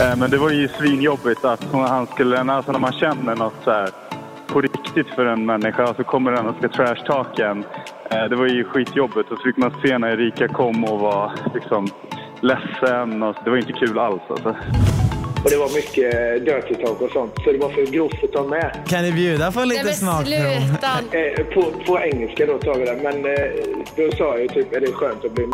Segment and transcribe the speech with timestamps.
[0.00, 3.70] Eh, Men det var ju svinjobbigt att han skulle, alltså när man känner något så
[3.70, 3.90] här
[4.46, 7.64] på riktigt för en människa så kommer den och ska trashtalka en.
[8.10, 11.32] Eh, Det var ju skitjobbigt och så fick man se när Erika kom och var
[11.54, 11.88] liksom
[12.40, 14.56] ledsen och det var inte kul alls alltså.
[15.44, 18.42] Och det var mycket dirty talk och sånt, så det var för grovt att ta
[18.42, 18.76] med.
[18.88, 20.24] Kan ni bjuda på Nej lite men smakprov?
[20.24, 21.18] sluta.
[21.18, 23.22] Eh, på, på engelska då tar vi det, men
[23.96, 25.44] då sa jag ju typ, är det skönt att bli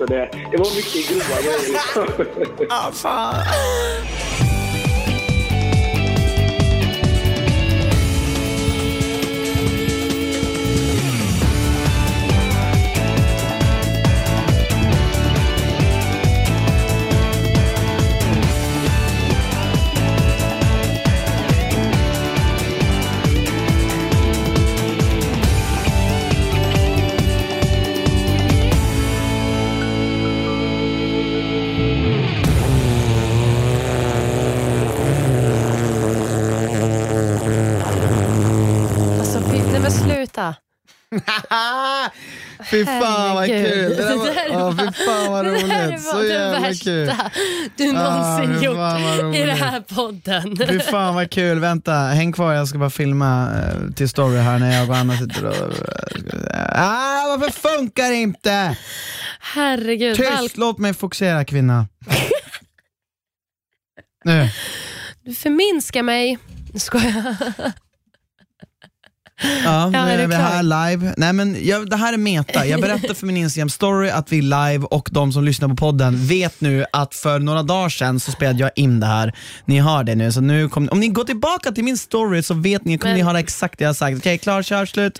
[0.00, 1.72] så det, det var mycket grova grejer.
[1.72, 2.66] Liksom.
[2.70, 3.34] Ah, fan.
[42.70, 43.88] Fy fan vad kul.
[43.90, 46.04] Det där var, Det där var- fy fan vad Det här roligt.
[46.04, 47.12] var Så det värsta kul.
[47.76, 49.46] du någonsin fy gjort i roligt.
[49.46, 50.56] den här podden.
[50.68, 51.58] Fy fan vad kul.
[51.60, 52.52] Vänta, häng kvar.
[52.52, 55.54] Jag ska bara filma eh, till story här när jag och Anna sitter och...
[56.74, 58.76] Ah, varför funkar det inte?
[59.40, 60.16] Herregud.
[60.16, 61.86] Tyst, Allt, låt mig fokusera kvinna.
[64.24, 64.48] Nu.
[65.24, 66.38] du förminskar mig.
[66.76, 67.36] Skojar.
[69.64, 70.44] Ja, nu är är vi klar?
[70.44, 71.14] här live.
[71.16, 72.66] Nej, men jag, det här är meta.
[72.66, 75.76] Jag berättar för min Instagram story att vi är live och de som lyssnar på
[75.76, 79.34] podden vet nu att för några dagar sedan så spelade jag in det här.
[79.64, 80.32] Ni har det nu.
[80.32, 83.18] Så nu kom, om ni går tillbaka till min story så vet ni, kommer Men-
[83.18, 84.18] ni höra exakt det jag har sagt.
[84.18, 85.18] Okej, klar, kör, slut.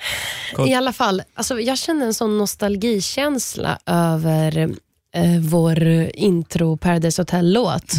[0.57, 0.69] Cool.
[0.69, 4.59] I alla fall, alltså, jag känner en sån nostalgikänsla över
[5.15, 5.83] eh, vår
[6.15, 7.93] intro Paradise Hotel-låt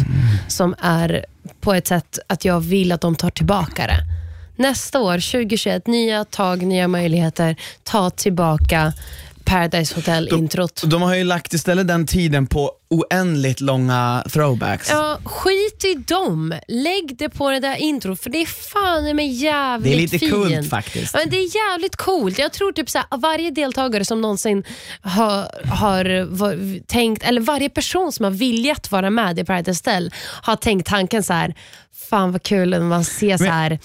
[0.48, 1.24] som är
[1.60, 4.21] på ett sätt att jag vill att de tar tillbaka det.
[4.56, 7.56] Nästa år, 2021, nya tag, nya möjligheter.
[7.82, 8.92] Ta tillbaka
[9.44, 10.82] Paradise Hotel-introt.
[10.84, 14.90] De har ju lagt istället den tiden på oändligt långa throwbacks.
[14.90, 16.54] Ja, skit i dem.
[16.68, 20.18] Lägg det på det där intro för det är fan mig jävligt det är lite
[20.18, 20.32] fint.
[20.32, 21.14] kult faktiskt.
[21.14, 22.38] Ja, men det är jävligt coolt.
[22.38, 24.64] Jag tror typ såhär, varje deltagare som någonsin
[25.02, 30.10] har, har var, tänkt, eller varje person som har viljat vara med i Paradise Hotel
[30.42, 31.54] har tänkt tanken så här.
[32.12, 33.78] Fan vad kul när man ser så här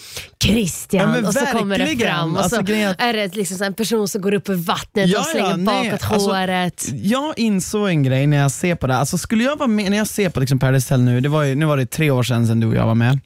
[0.44, 3.74] Christian Ja, men och så kommer det fram och Alltså, så är det liksom en
[3.74, 6.86] person som går upp ur vattnet Ja, och slänger ja, nej, bakåt alltså, håret.
[6.94, 8.98] Jag insåg en grej när jag ser på det.
[8.98, 11.44] Alltså, skulle jag vara med, när jag ser på liksom Paradise Hotel nu, det var
[11.44, 13.20] ju, nu var det tre år sedan, sedan du och jag var med.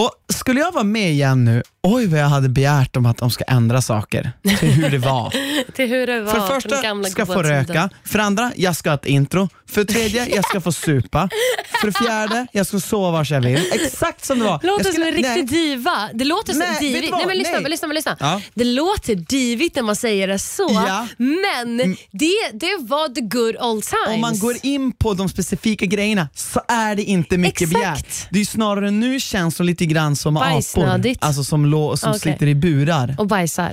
[0.00, 3.30] Och Skulle jag vara med igen nu, oj vad jag hade begärt om att de
[3.30, 5.30] ska ändra saker till hur det var.
[5.74, 6.92] Till hur det var För det första, ska
[7.24, 7.90] goda få röka.
[8.04, 9.48] För andra, jag ska ha ett intro.
[9.68, 11.28] För tredje, jag ska få supa.
[11.80, 13.64] För det fjärde, jag ska sova var jag vill.
[13.72, 14.52] Exakt som det var.
[14.62, 15.42] Låter Jag som skulle- en riktig nej.
[15.68, 16.08] diva.
[16.14, 17.10] Det låter Nej, du divigt.
[17.12, 17.70] Nej, men lyssna, Nej.
[17.70, 18.16] lyssna, lyssna.
[18.20, 18.40] Ja.
[18.54, 21.06] Det låter divigt när man säger det så, Ja.
[21.18, 21.76] men
[22.10, 24.14] det, det var the good old times.
[24.14, 27.74] Om man går in på de specifika grejerna så är det inte mycket Exakt.
[27.80, 28.26] begärt.
[28.30, 31.14] Det är snarare nu känns de lite grann som apor.
[31.20, 32.20] Alltså som, lå, som Okej.
[32.20, 33.14] sitter i burar.
[33.18, 33.72] Och bajsar.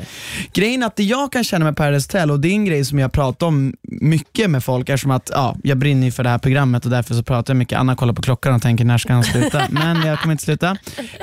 [0.53, 2.85] Grejen är att det jag kan känna med Paradise Hotel, och det är en grej
[2.85, 6.29] som jag pratar om mycket med folk eftersom att ja, jag brinner ju för det
[6.29, 7.79] här programmet och därför så pratar jag mycket.
[7.79, 9.63] Anna kollar på klockan och tänker när ska han sluta?
[9.69, 10.77] Men jag kommer inte sluta.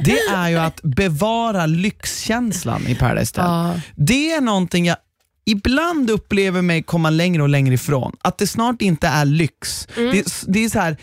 [0.05, 3.53] Det är ju att bevara lyxkänslan i Paradise Hotel.
[3.53, 3.81] Ja.
[3.95, 4.97] Det är någonting jag
[5.45, 8.17] ibland upplever mig komma längre och längre ifrån.
[8.23, 9.89] Att det snart inte är lyx.
[9.97, 10.13] Mm.
[10.13, 10.97] Det, det är så här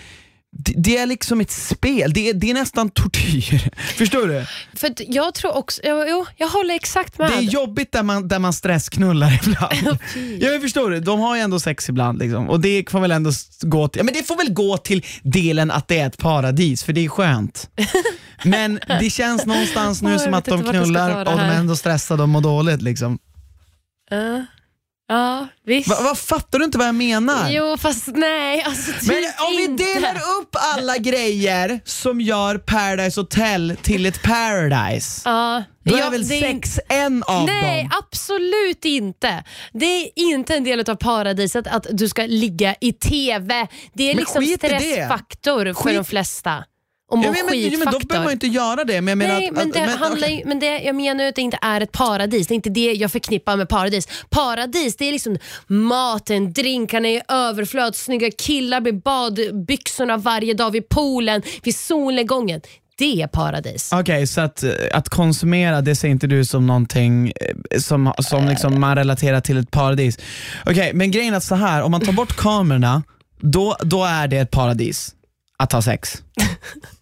[0.57, 3.69] det, det är liksom ett spel, det är, det är nästan tortyr.
[3.97, 4.45] Förstår du?
[4.79, 7.29] För jag tror också, jo, jo, jag håller exakt med.
[7.29, 9.99] Det är jobbigt där man, där man stressknullar ibland.
[10.39, 12.49] ja, jag förstår det, de har ju ändå sex ibland liksom.
[12.49, 15.71] och det får väl ändå gå till, ja, men det får väl gå till delen
[15.71, 17.69] att det är ett paradis, för det är skönt.
[18.43, 22.29] Men det känns någonstans nu som att de knullar och de är ändå stressade och
[22.29, 22.81] mår dåligt.
[22.81, 23.19] Liksom.
[24.09, 24.45] Ja.
[25.11, 25.89] Ja, visst.
[25.89, 27.49] Va, vad fattar du inte vad jag menar?
[27.49, 28.61] Jo, fast nej.
[28.63, 34.23] Alltså, typ Men om vi delar upp alla grejer som gör Paradise Hotel till ett
[34.23, 35.63] paradise, Ja.
[35.85, 37.91] då Ja, är väl det är- sex en av Nej, dem?
[38.03, 39.43] absolut inte.
[39.73, 43.67] Det är inte en del av paradiset att du ska ligga i TV.
[43.93, 46.63] Det är Men liksom stressfaktor för Skit- de flesta.
[47.11, 49.01] Och må Ja, men, men, men, då behöver man inte göra det.
[49.01, 51.25] Men jag menar Nej, att, men att, det men, handlar ju, men det, jag menar
[51.25, 52.47] att det inte är ett paradis.
[52.47, 54.07] Det är inte det jag förknippar med paradis.
[54.29, 55.37] Paradis, det är liksom
[55.67, 62.61] maten, drinkarna i överflöd, snygga killar vid badbyxorna varje dag, vid poolen, vid solnedgången.
[62.97, 63.89] Det är paradis.
[63.93, 68.47] Okej, så att, eh, att konsumera, det ser inte du som någonting eh, som, som
[68.47, 70.19] liksom man relaterar till ett paradis.
[70.65, 73.03] Okej, men grejen är så här, om man tar bort kamerorna,
[73.39, 75.15] då, då är det ett paradis.
[75.57, 76.23] att ha sex.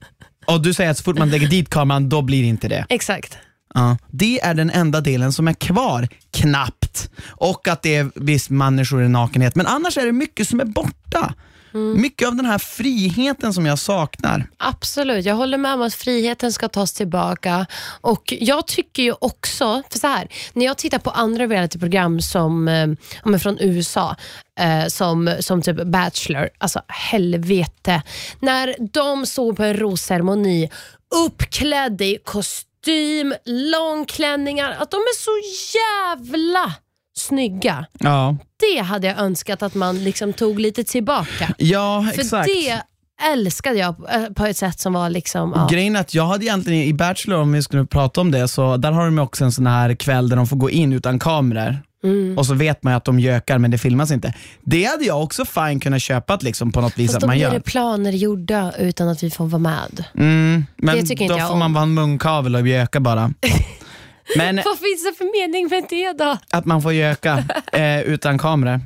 [0.49, 2.85] Och du säger att så fort man lägger dit kameran, då blir det inte det.
[2.89, 3.37] Exakt.
[3.73, 3.97] Ja.
[4.11, 7.09] Det är den enda delen som är kvar, knappt.
[7.27, 10.65] Och att det är visst människor i nakenhet, men annars är det mycket som är
[10.65, 11.33] borta.
[11.73, 14.49] Mycket av den här friheten som jag saknar.
[14.57, 17.65] Absolut, jag håller med om att friheten ska tas tillbaka.
[18.01, 22.67] Och Jag tycker ju också, för så här, när jag tittar på andra realityprogram som,
[22.67, 24.15] eh, från USA,
[24.59, 28.01] eh, som, som typ Bachelor, alltså helvete.
[28.39, 30.69] När de såg på en rosceremoni
[31.25, 35.31] uppklädda i kostym, långklänningar, att de är så
[35.77, 36.73] jävla
[37.19, 37.85] snygga.
[37.99, 38.37] Ja,
[38.73, 41.53] Det hade jag önskat att man liksom tog lite tillbaka.
[41.57, 42.47] ja För exakt.
[42.47, 42.81] det
[43.33, 45.53] älskade jag eh, på ett sätt som var liksom...
[45.55, 45.67] Ja.
[45.71, 48.77] Grejen är att jag hade egentligen i Bachelor, om vi skulle prata om det, så
[48.77, 51.77] där har de också en sån här kväll där de får gå in utan kameror.
[52.03, 52.37] Mm.
[52.37, 54.33] Och så vet man ju att de gökar men det filmas inte.
[54.61, 57.33] Det hade jag också fine kunnat köpa liksom, på något vis Fast att då man
[57.35, 57.53] blir gör.
[57.53, 60.03] det planer gjorda utan att vi får vara med.
[60.17, 61.59] Mm, men Det tycker inte då jag får om.
[61.59, 63.33] man vara en munkavel och göka bara.
[64.35, 66.37] Men Vad finns det för mening med det då?
[66.49, 67.43] att man får göka
[67.73, 68.81] eh, utan kameror.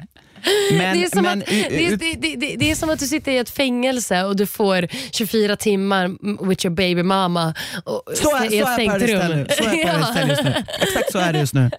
[0.72, 3.38] Men, det, är som men, att, det, det, det, är som att du sitter i
[3.38, 6.08] ett fängelse och du får 24 timmar
[6.48, 7.54] with your baby mama
[7.84, 9.48] och, Så är, i så ett är stängt rum.
[9.50, 10.54] Så är Hotel just nu.
[10.82, 11.72] Exakt så är det just nu.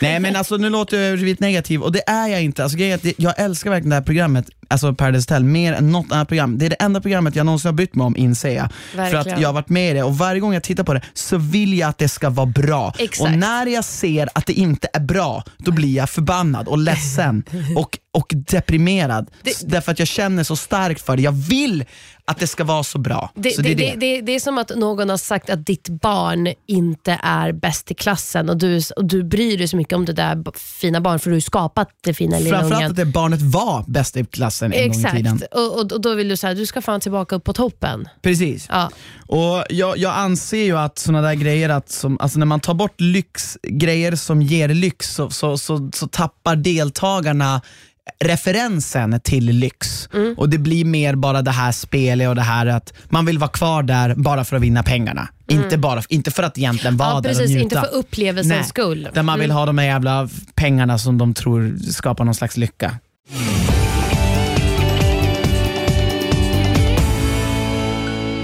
[0.00, 2.62] Nej men alltså nu låter jag överdrivet negativ och det är jag inte.
[2.62, 6.28] Alltså, grejen jag älskar verkligen det här programmet, alltså Paradise Hotel, mer än något annat
[6.28, 6.58] program.
[6.58, 8.68] Det är det enda programmet jag någonsin har bytt mig om inser jag.
[8.92, 9.40] För att Verkligen.
[9.40, 11.78] jag har varit med i det och varje gång jag tittar på det så vill
[11.78, 12.94] jag att det ska vara bra.
[12.98, 13.20] Exakt.
[13.20, 17.44] Och när jag ser att det inte är bra, då blir jag förbannad och ledsen
[17.76, 19.30] och, och deprimerad.
[19.44, 21.22] S- Därför att jag känner så starkt för det.
[21.22, 21.84] Jag vill
[22.24, 23.30] att det ska vara så bra.
[23.34, 25.66] Det, så det, det är det, det, det är som att någon har sagt att
[25.66, 29.92] ditt barn inte är bäst i klassen och du, och du bryr dig så mycket
[29.94, 32.90] om det där fina barnet för du har skapat det fina lilla Framförallt ungen.
[32.90, 35.34] att det barnet var bäst i klassen en gång i tiden.
[35.36, 38.08] Exakt, och, och, och då vill du säga du ska fan tillbaka upp på toppen.
[38.22, 38.66] Precis.
[38.70, 38.90] Ja.
[39.26, 42.74] Och jag, jag anser ju att såna där grejer, att som, alltså när man tar
[42.74, 47.60] bort lyxgrejer som ger lyx så, så, så, så tappar deltagarna
[48.24, 50.08] referensen till lyx.
[50.14, 50.34] Mm.
[50.38, 53.50] Och det blir mer bara det här spelet och det här att man vill vara
[53.50, 55.28] kvar där bara för att vinna pengarna.
[55.50, 57.16] Inte, bara, inte för att egentligen vara Mm.
[57.16, 57.62] Ja, där precis, och njuta.
[57.62, 59.08] inte för upplevelsens Nej, skull.
[59.14, 62.98] Där man vill ha de här jävla pengarna som de tror skapar någon slags lycka.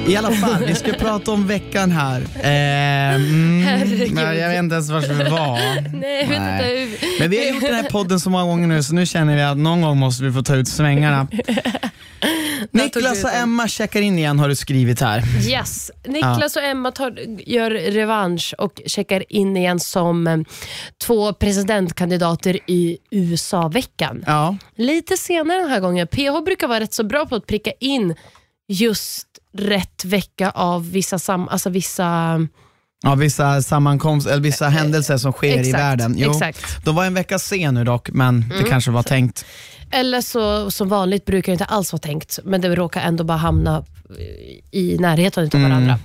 [0.06, 2.21] I alla fall, vi ska prata om veckan här.
[2.21, 5.59] Eh, mm, jag vet inte ens var vi var.
[6.01, 6.83] Nej, jag vet Nej.
[6.83, 7.06] inte.
[7.21, 9.43] Men vi har gjort den här podden så många gånger nu så nu känner vi
[9.43, 11.29] att någon gång måste vi få ta ut svängarna.
[12.71, 13.35] Niklas och.
[13.35, 15.23] Emma checkar in igen har du skrivit här.
[15.49, 15.91] Yes.
[16.05, 20.39] Niklas och Emma tar, gör revansch och checkar in igen som eh,
[21.06, 24.25] två presidentkandidater i USA-veckan.
[24.27, 26.06] Ja, Lite senare den här gången.
[26.06, 28.15] PH brukar vara rätt så bra på att pricka in
[28.69, 29.27] just
[29.59, 32.41] rätt vecka av vissa, sam, alltså vissa
[33.03, 36.19] ja vissa sammankomster, eller vissa händelser som sker i Eh, exakt, världen.
[36.31, 36.85] exakt.
[36.85, 38.62] De var en vecka sen nu dock, men Mm.
[38.62, 39.45] det kanske var tänkt.
[39.91, 43.39] Eller så som vanligt brukar det inte alls vara tänkt, men det råkar ändå bara
[43.39, 43.85] hamna
[44.71, 45.99] i närheten av varandra.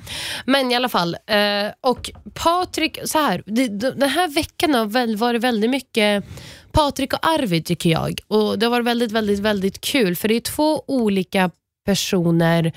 [0.45, 1.13] Men i alla fall.
[1.27, 3.43] Eh, och Patrik, så här,
[3.99, 6.23] den här veckan har varit väldigt mycket
[6.71, 8.19] Patrik och Arvid tycker jag.
[8.27, 11.49] Och Det har varit väldigt, väldigt, väldigt kul för det är två olika
[11.85, 12.71] personer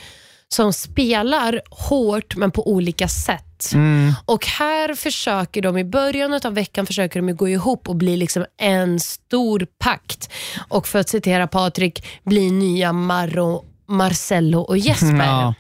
[0.52, 3.72] som spelar hårt men på olika sätt.
[3.74, 4.12] Mm.
[4.24, 8.44] Och här försöker de i början av veckan försöker de gå ihop och bli liksom
[8.58, 10.30] en stor pakt.
[10.68, 15.24] Och för att citera Patrik, bli nya Marro, Marcello och Jesper.
[15.26, 15.54] Ja,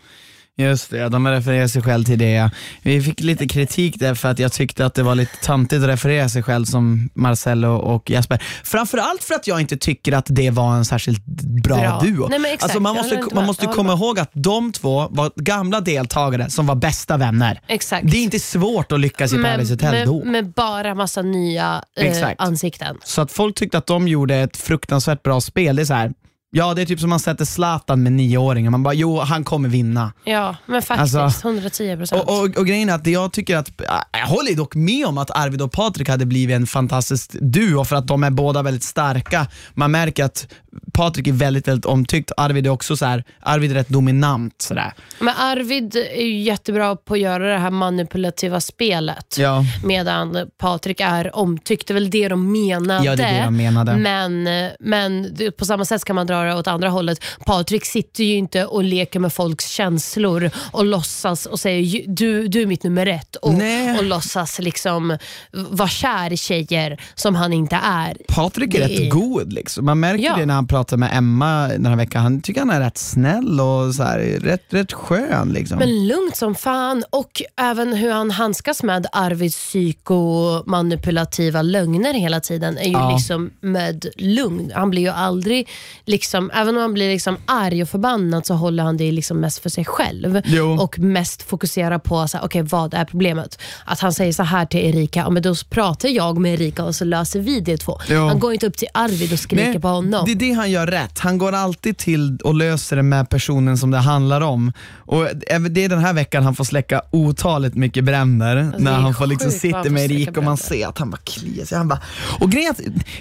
[0.56, 1.08] just det.
[1.08, 2.50] De refererar sig själv till det.
[2.82, 5.88] Vi fick lite kritik där för att jag tyckte att det var lite tantigt att
[5.88, 8.42] referera sig själv som Marcello och Jesper.
[8.64, 11.24] Framförallt för att jag inte tycker att det var en särskilt
[11.64, 12.00] bra, Bra.
[12.00, 12.28] duo.
[12.28, 12.62] Nej, men exakt.
[12.62, 16.74] alltså man måste, man måste komma ihåg att de två var gamla deltagare som var
[16.74, 17.60] bästa vänner.
[17.68, 18.10] Exakt.
[18.10, 20.24] Det är inte svårt att lyckas i Paradise med, Hotel med, då.
[20.24, 22.96] med bara massa nya eh, ansikten.
[23.04, 25.76] Så att folk tyckte att de gjorde ett fruktansvärt bra spel.
[25.76, 26.12] Det är så här.
[26.54, 28.70] Ja, det är typ som man sätter Zlatan med nioåringar.
[28.70, 30.12] Man bara, jo han kommer vinna.
[30.24, 31.14] Ja, men faktiskt.
[31.16, 32.22] Alltså, 110 procent.
[32.22, 33.70] Och, och, och grejen är att jag tycker att,
[34.12, 37.96] jag håller dock med om att Arvid och Patrik hade blivit en fantastisk duo för
[37.96, 39.46] att de är båda väldigt starka.
[39.74, 40.52] Man märker att
[40.92, 42.32] Patrik är väldigt, väldigt omtyckt.
[42.36, 44.62] Arvid är också så här, Arvid är rätt dominant.
[44.62, 44.92] Sådär.
[45.18, 49.36] Men Arvid är ju jättebra på att göra det här manipulativa spelet.
[49.38, 49.64] Ja.
[49.84, 51.88] Medan Patrik är omtyckt.
[51.88, 53.04] Det är väl det de menade.
[53.04, 53.96] Ja, det är det de menade.
[53.96, 54.48] Men,
[54.80, 57.18] men på samma sätt kan man dra det åt andra hållet.
[57.46, 62.48] Patrik sitter ju inte och leker med folks känslor och låtsas och säger "Ju- du,
[62.48, 63.98] du är mitt nummer ett och, Nej.
[63.98, 65.18] och låtsas liksom
[65.52, 68.16] vara kär i tjejer som han inte är.
[68.28, 69.52] Patrik är Det rätt är- god.
[69.52, 69.84] Liksom.
[69.84, 70.36] Man märker Ja.
[70.36, 72.22] det när han pratar med Emma den här veckan.
[72.22, 75.52] Han tycker han är rätt snäll och så här, rätt, rätt skön.
[75.52, 75.78] Liksom.
[75.78, 82.78] Men lugnt som fan och även hur han handskas med Arvids psykomanipulativa lögner hela tiden
[82.78, 83.10] är ju Ja.
[83.14, 84.72] liksom med lugn.
[84.74, 85.68] Han blir ju aldrig,
[86.04, 89.58] liksom, även om han blir liksom arg och förbannad så håller han det liksom mest
[89.58, 90.80] för sig själv Jo.
[90.80, 93.58] och mest fokuserar på så här, okay, vad är problemet.
[93.84, 96.94] Att han säger så här till Erika, ja, men då pratar jag med Erika och
[96.94, 98.00] så löser vi det två.
[98.08, 98.26] Jo.
[98.26, 100.24] Han går inte upp till Arvid och skriker Nej, på honom.
[100.26, 101.18] Det är det han gör rätt.
[101.18, 104.72] Han går alltid till och löser det med personen som det handlar om.
[104.96, 105.26] Och
[105.70, 108.56] Det är den här veckan han får släcka otaligt mycket bränder.
[108.56, 111.20] Alltså, när är han får liksom sitta med Erika och man ser att han bara
[111.24, 111.78] kliar sig.
[111.78, 112.00] Han bara,
[112.40, 112.74] och grejen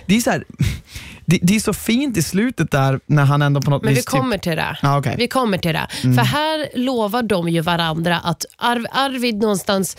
[0.05, 0.43] det är, så här,
[1.31, 3.95] det, det är så fint i slutet där när han ändå på något Men vi
[3.95, 4.05] vis...
[4.05, 4.77] kommer till det.
[4.81, 5.15] Ja, okej.
[5.17, 5.87] Vi kommer till det.
[6.01, 9.97] För här lovar de ju varandra att Arv, Arvid någonstans...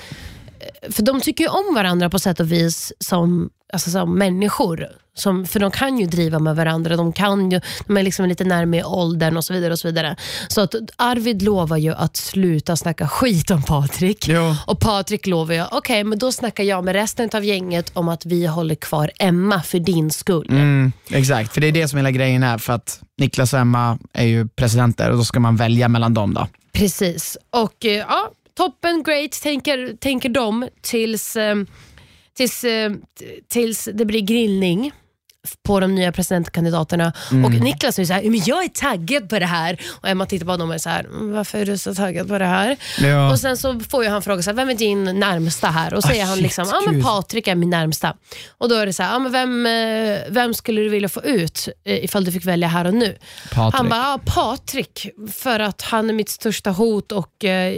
[0.82, 4.86] eh, För de tycker ju om varandra på sätt och vis som, alltså som människor.
[5.14, 8.44] Som, för de kan ju driva med varandra, de, kan ju, de är liksom lite
[8.44, 9.72] närmare åldern och så vidare.
[9.72, 10.16] och Så vidare.
[10.48, 14.28] Så att Arvid lovar ju att sluta snacka skit om Patrik.
[14.28, 14.54] Jo.
[14.66, 18.26] Och Patrik lovar ju, okej men då snackar jag med resten av gänget om att
[18.26, 20.46] vi håller kvar Emma för din skull.
[20.50, 22.58] Mm, exakt, för det är det som hela grejen är.
[22.58, 26.34] För att Niklas och Emma är ju presidenter och då ska man välja mellan dem.
[26.34, 26.48] då.
[26.72, 27.36] Precis.
[27.50, 31.56] Och eh, ja, toppen, great, tänker, tänker de tills, eh,
[32.36, 32.92] tills, eh,
[33.48, 34.92] tills det blir grillning
[35.66, 37.12] på de nya presidentkandidaterna.
[37.30, 37.44] Mm.
[37.44, 39.80] Och Niklas är så här, men jag är taggad på det här.
[40.00, 42.28] Och Emma tittar på honom och är så här, "Mm, varför är du så taggad
[42.28, 42.76] på det här?
[43.00, 43.30] Ja.
[43.32, 45.94] Och Sen så får ju han fråga, så här, vem är din närmsta här?
[45.94, 47.02] Och så Ah, säger han shit, liksom, ja men.
[47.02, 48.16] Patrik är min närmsta.
[48.58, 51.22] Och då är det så här, ja, men vem, eh, vem skulle du vilja få
[51.24, 53.16] ut eh, ifall du fick välja här och nu?
[53.52, 53.74] Patrik.
[53.74, 57.74] Han bara, ja, Patrik, för att han är mitt största hot och, eh,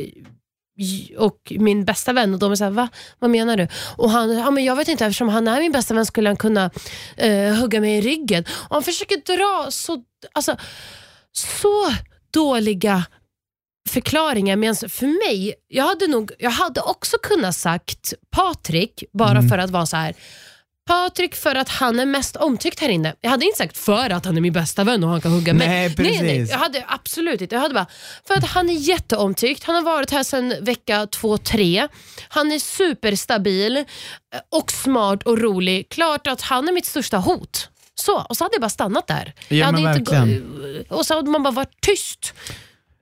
[1.18, 2.34] och min bästa vän.
[2.34, 2.88] Och de är såhär, va?
[3.18, 3.68] Vad menar du?
[3.96, 6.36] Och han, ja, men jag vet inte, eftersom han är min bästa vän skulle han
[6.36, 6.70] kunna
[7.16, 8.44] eh, hugga mig i ryggen.
[8.68, 10.02] Och han försöker dra så,
[10.32, 10.56] alltså,
[11.32, 11.94] så
[12.32, 13.04] dåliga
[13.88, 14.56] förklaringar.
[14.56, 19.48] Men för mig, jag hade, nog, jag hade också kunnat sagt Patrik, bara Mm.
[19.48, 20.14] för att vara så här.
[20.86, 23.14] Patrik för att han är mest omtyckt här inne.
[23.20, 25.54] Jag hade inte sagt för att han är min bästa vän och han kan hugga
[25.54, 25.68] mig.
[25.68, 26.50] Nej, nej, nej, precis.
[26.50, 27.54] jag hade absolut inte.
[27.54, 27.86] Jag hade bara,
[28.26, 29.64] för att han är jätteomtyckt.
[29.64, 31.88] Han har varit här sedan vecka två, tre.
[32.28, 33.82] Han är superstabil eh,
[34.50, 35.88] och smart och rolig.
[35.88, 37.68] Klart att han är mitt största hot.
[37.94, 39.32] Så, och så hade jag bara stannat där.
[39.48, 40.84] Ja, jag hade men inte verkligen.
[40.88, 42.34] gå- och så hade man bara varit tyst.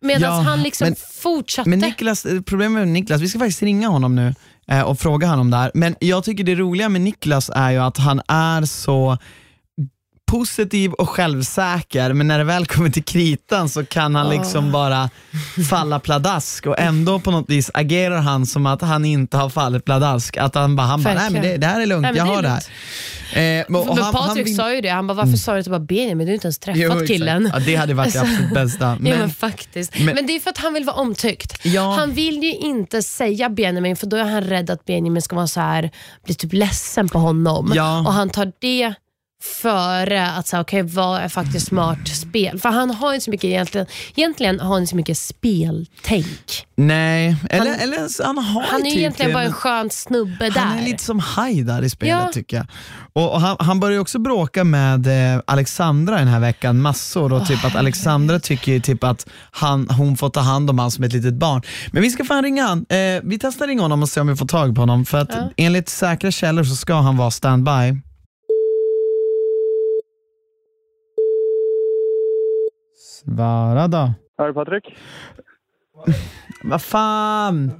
[0.04, 1.70] Medan Ja, han liksom men- fortsatte.
[1.70, 4.32] Men Niklas, eh, problemet med Niklas, vi ska faktiskt ringa honom nu eh,
[4.72, 5.70] Eh, och fråga honom där.
[5.74, 9.18] Men jag tycker det roliga med Niklas är ju att han är så
[10.36, 15.10] positiv och självsäker, men när det väl kommer till kritan så kan han liksom bara
[15.70, 19.84] falla pladask och ändå på något vis agerar han som att han inte har fallit
[19.84, 20.36] pladask.
[20.36, 22.42] Att han bara, han bara nej men det, det här är lugnt, Nej, jag har
[22.42, 22.62] det här.
[23.34, 25.70] Eh, men- men han- Patrik han sa ju det, han bara varför sa du inte
[25.70, 27.50] bara Benjamin, du har inte ens träffat Jo, killen.
[27.54, 28.84] Ja, det hade varit det absolut bästa.
[28.84, 29.98] ja, men Men, faktiskt.
[29.98, 31.58] men- Men, det är för att han vill vara omtyckt.
[31.66, 31.96] Ja.
[31.98, 35.46] Han vill ju inte säga Benjamin för då är han rädd att Benjamin ska vara
[35.46, 35.90] så här,
[36.24, 37.72] bli typ ledsen på honom.
[37.74, 37.98] Ja.
[37.98, 38.94] Och han tar det
[39.42, 42.60] före att säga, okej vad är faktiskt smart spel?
[42.60, 46.66] För han har inte så mycket egentligen, egentligen har han inte så mycket speltänk.
[46.76, 50.60] nej, eller, Han- eller han har Han är typ egentligen bara en skön snubbe där.
[50.60, 52.30] Han är lite som Haidar i spelet Ja.
[52.32, 52.66] tycker jag.
[53.12, 57.46] Och, och han, han börjar också bråka med eh, Alexandra den här veckan massor och
[57.46, 61.12] typ att Alexandra tycker typ att han, hon får ta hand om honom som ett
[61.12, 61.62] litet barn.
[61.92, 62.78] Men vi ska fan ringa han.
[62.88, 65.30] Eh, vi testar ringa honom och se om vi får tag på honom för att
[65.34, 65.50] Ja.
[65.56, 68.00] enligt säkra källor så ska han vara standby.
[73.24, 74.10] Svara då.
[74.38, 74.96] Är det Patrik?
[76.64, 77.72] Vad fan!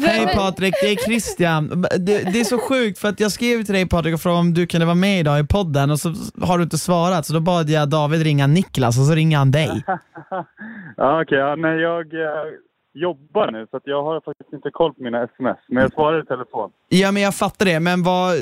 [0.00, 1.68] Hej Patrik, det är Christian.
[1.80, 4.54] Det, det är så sjukt för att jag skrev till dig Patrik och frågade om
[4.54, 6.08] du kunde vara med idag i podden och så
[6.42, 9.50] har du inte svarat så då bad jag David ringa Niklas och så ringer han
[9.50, 9.84] dig.
[10.96, 11.38] Ja, okej.
[11.38, 12.30] ja, nej, jag eh,
[13.00, 15.58] jobbar nu så att jag har faktiskt inte koll på mina sms.
[15.68, 16.70] Men jag svarar i telefon.
[16.88, 18.34] Ja men jag fattar det, men vad,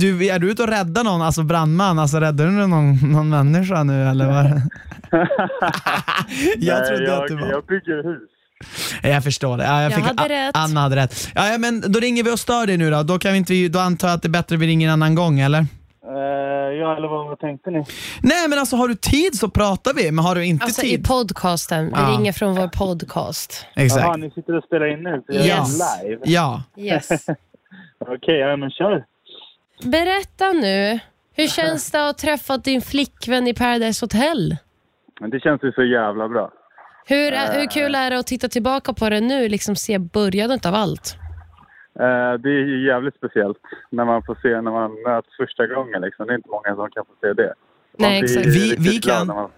[0.00, 3.82] du, är du ute och räddar någon, alltså brandman, alltså räddar du någon, någon människa
[3.82, 4.44] nu eller vad?
[6.58, 7.50] jag Nej, trodde jag, att du var...
[7.50, 8.28] jag bygger hus.
[9.02, 9.64] Jag förstår det.
[9.64, 10.56] Ja, jag Jag fick, hade rätt.
[10.56, 11.28] Anna hade rätt.
[11.34, 13.02] Ja, ja, men då ringer vi och stör dig nu då.
[13.02, 15.14] Då, kan vi inte, då antar jag att det är bättre vi ringer en annan
[15.14, 15.66] gång, eller?
[16.06, 16.12] Eh,
[16.80, 17.84] ja, eller vad, tänkte ni?
[18.22, 20.90] Nej men alltså har du tid så pratar vi, men har du inte Alltså i
[20.90, 21.06] tid?
[21.08, 22.08] podcasten, vi Ja.
[22.10, 23.66] ringer från vår podcast.
[23.76, 24.02] Exakt.
[24.04, 25.22] Jaha, ni sitter och spelar in nu?
[25.26, 25.80] Så jag Yes.
[25.80, 26.20] är live?
[26.24, 26.62] Ja.
[26.76, 27.08] Yes.
[28.08, 29.04] Okej, ja, men kör.
[29.84, 30.98] Berätta nu,
[31.36, 34.56] hur känns det att ha träffat din flickvän i Paradise Hotel?
[35.20, 36.50] Men det känns ju så jävla bra.
[37.06, 40.74] Hur, hur kul är det att titta tillbaka på det nu, liksom se början av
[40.74, 41.16] allt?
[42.00, 43.58] Eh, det är ju jävligt speciellt
[43.90, 46.02] när man får se när man möts första gången.
[46.02, 46.26] Liksom.
[46.26, 47.54] Det är inte många som kan få se det.
[47.98, 48.46] Nej, exakt.
[48.46, 49.48] Vi- vi kan.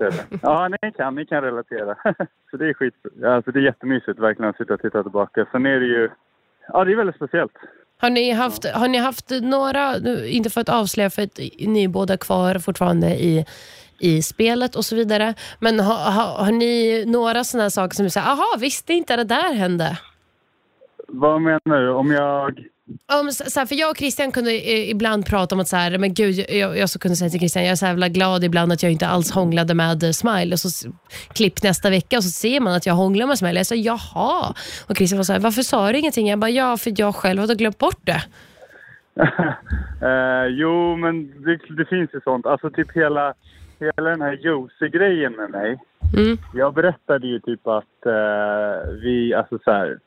[0.42, 1.14] Ja, ni kan.
[1.14, 1.94] Ni kan relatera.
[2.50, 2.94] så det är skit.
[3.26, 5.46] Alltså, det är jättemysigt verkligen att sitta och titta tillbaka.
[5.52, 6.10] Sen är det ju...
[6.72, 7.52] Ja, det är väldigt speciellt.
[8.00, 11.88] Har ni haft, har ni haft några, inte för att avslöja för att ni är
[11.88, 13.44] båda kvar fortfarande i,
[14.00, 18.10] i spelet och så vidare, men har, har, har ni några sådana saker som du
[18.10, 19.98] säger, aha, visste inte det där hände?
[21.08, 21.90] Vad menar du?
[21.90, 22.64] Om jag...
[23.20, 25.98] Om, så, här, för jag och Christian kunde eh, ibland prata om att så här,
[25.98, 28.72] men gud, jag, jag så kunde säga till Christian, jag är så jävla glad ibland
[28.72, 30.52] att jag inte alls hånglade med Smile.
[30.52, 30.90] Och så
[31.34, 33.60] klipp nästa vecka och så ser man att jag hånglar med Smile.
[33.60, 34.54] Jag sa jaha.
[34.88, 36.28] Och Christian var så här, varför sa du ingenting?
[36.28, 38.22] Jag bara, ja för jag själv hade glömt bort det.
[40.02, 42.46] Eh, jo, men det, det finns ju sånt.
[42.46, 43.34] Alltså typ hela,
[43.80, 45.78] hela den här Josie-grejen med mig.
[46.16, 46.38] Mm.
[46.54, 49.98] Jag berättade ju typ att eh, vi, alltså så här,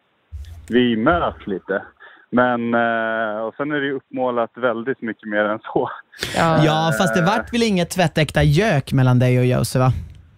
[0.70, 1.82] vi möts lite.
[2.30, 5.90] Men, eh, och sen är det ju uppmålat väldigt mycket mer än så.
[6.36, 6.64] Ja.
[6.66, 9.92] Ja, fast det vart väl inget tvättäkta gök mellan dig och Josie va?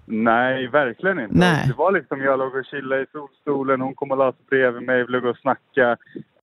[0.06, 1.36] Nej, verkligen inte.
[1.38, 1.64] Nej.
[1.68, 4.84] Det var liksom, jag låg och chillade i solstolen, hon kom och la sig bredvid
[4.84, 5.98] mig, vi låg och snackade.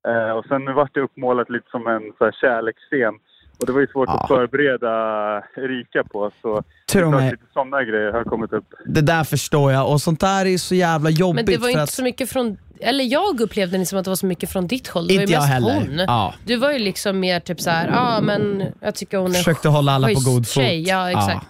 [0.09, 3.15] Eh, och sen vart det uppmålat lite som en så här, kärleksscen.
[3.61, 4.21] Och det var ju svårt Ja.
[4.23, 4.93] att förbereda
[5.57, 6.31] Erika på.
[6.43, 6.63] Så
[6.93, 8.75] det är lite sådana grejer har kommit upp.
[8.87, 11.37] Det där förstår jag och sånt där är ju så jävla jobbigt.
[11.37, 14.05] Men det var ju inte att, så mycket från, eller jag upplevde det som att
[14.05, 15.07] det var så mycket från ditt håll.
[15.09, 15.75] Det var Inte ju jag mest heller.
[15.75, 15.99] hon.
[16.07, 16.35] Ja.
[16.45, 19.69] Du var ju liksom mer typ så här, ja men jag tycker hon är Försökte
[19.69, 20.49] hålla alla på god fot.
[20.49, 20.83] Tjej.
[20.89, 21.47] Ja, exakt.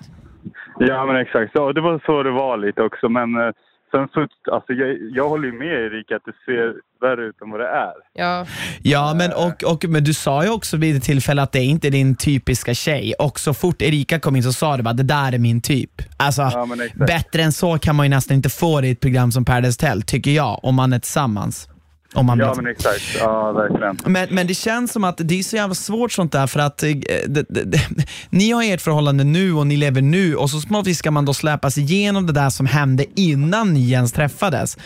[0.79, 1.51] Ja, men exakt.
[1.55, 3.09] Ja, det var så det var lite också.
[3.09, 3.53] Men eh,
[3.97, 7.51] sen så, alltså, jag, jag håller ju med Erika att det ser värre ut än
[7.51, 7.93] vad det är.
[8.15, 8.47] Ja.
[8.83, 11.89] Ja, men, och, och, men du sa ju också vid ett tillfälle att det inte
[11.89, 13.15] är din typiska tjej.
[13.19, 15.91] Och så fort Erika kom in så sa du bara, det där är min typ.
[16.17, 19.33] Alltså, Ja, bättre än så kan man ju nästan inte få det i ett program
[19.33, 21.69] som Paradise Hotel, tycker jag, om man är tillsammans.
[22.17, 23.17] Om man Ja, men exakt.
[23.21, 23.97] Ja, verkligen.
[24.07, 26.83] Men, men det känns som att det är så jävla svårt sånt där för att
[26.83, 26.89] eh,
[27.27, 27.79] det, det, det,
[28.31, 31.35] ni har ert förhållande nu och ni lever nu och så smått ska man då
[31.35, 34.79] släpas igenom det där som hände innan ni ens träffades.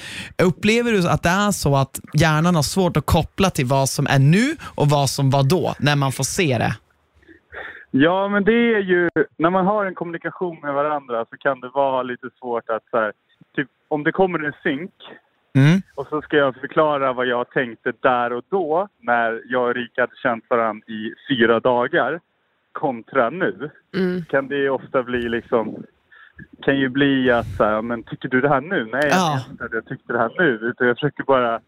[0.43, 4.07] Upplever du att det är så att hjärnan har svårt att koppla till vad som
[4.07, 6.75] är nu och vad som var då, när man får se det?
[7.90, 9.09] Ja, men det är ju...
[9.37, 12.97] När man har en kommunikation med varandra så kan det vara lite svårt att så
[12.97, 13.12] här,
[13.57, 14.93] typ, om det kommer en synk
[15.55, 15.81] Mm.
[15.95, 20.01] och så ska jag förklara vad jag tänkte där och då när jag och Erika
[20.03, 22.21] hade känt varandra i fyra dagar
[22.73, 23.71] kontra nu.
[23.97, 24.25] Mm.
[24.25, 25.85] Kan det ofta bli liksom...
[26.63, 28.85] kan ju bli att så här, men tycker du det här nu?
[28.85, 29.29] Nej, jag Ja.
[29.37, 30.49] menar inte att jag tyckte det här nu.
[30.63, 31.61] Utan jag försöker bara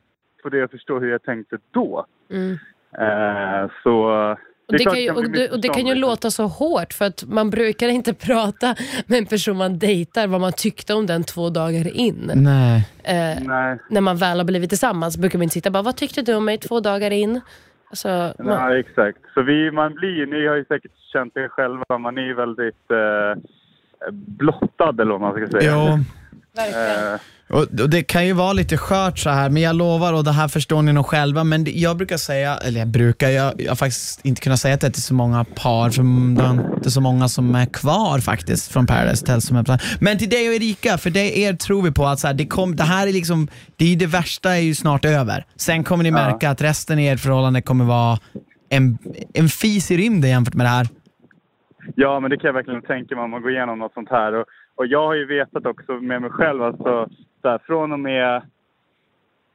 [0.42, 2.07] få det att förstå hur jag tänkte då.
[2.31, 2.59] Mm.
[2.99, 4.37] Eh, så...
[4.72, 7.04] Och det, klart kan ju, och, det, och det kan ju låta så hårt för
[7.04, 8.74] att man brukar inte prata
[9.06, 12.30] med en person man dejtar vad man tyckte om den två dagar in.
[12.35, 12.88] Nej.
[13.04, 13.42] Eh.
[13.42, 13.78] Nej.
[13.90, 16.44] när man väl har blivit tillsammans brukar man inte sitta bara, vad tyckte du om
[16.44, 17.40] mig två dagar in?
[17.90, 19.18] Alltså, man, Ja, exakt.
[19.35, 22.90] Så vi, man blir, ni har ju säkert känt det själva, man är ju väldigt
[22.90, 23.42] eh,
[24.12, 25.72] blottad eller vad man ska säga.
[25.72, 25.98] Jo.
[26.56, 27.14] Verkligen.
[27.14, 30.32] Eh, Och, Det kan ju vara lite skört så här, men jag lovar, och det
[30.32, 33.76] här förstår ni nog själva, men jag brukar säga, eller jag brukar, jag, jag har
[33.76, 36.02] faktiskt inte kunnat säga det till så många par, för
[36.36, 39.40] det är inte så många som är kvar faktiskt från Paradise Hotel.
[39.40, 42.26] Som är, men till dig och Erika, för det er tror vi på att så
[42.26, 45.44] här, det, kom, det här är liksom, det, är det värsta är ju snart över.
[45.56, 48.18] Sen kommer ni märka att resten i ert förhållande kommer vara
[48.70, 48.98] en,
[49.34, 50.86] en fis i rymden jämfört med det här.
[51.96, 54.32] ja, men det kan jag verkligen tänka mig om man går igenom något sånt här.
[54.34, 57.08] Och, och jag har ju vetat också med mig själv, alltså,
[57.42, 58.42] så här, från och med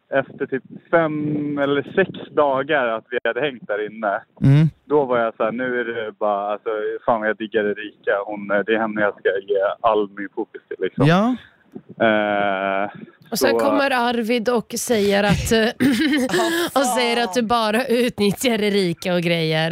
[0.10, 4.22] efter typ fem eller sex dagar att vi hade hängt där inne.
[4.42, 4.68] Mm.
[4.86, 6.70] Då var jag så här, nu är det bara, alltså,
[7.06, 8.12] fan jag diggar Erika.
[8.26, 11.08] Hon, det är henne jag ska ge all min fokus till liksom.
[11.08, 11.36] Ja.
[12.06, 12.90] Eh,
[13.32, 15.88] och sen så- kommer Arvid och säger att, eh,
[16.82, 19.72] och säger att du bara utnyttjar Erika och grejer.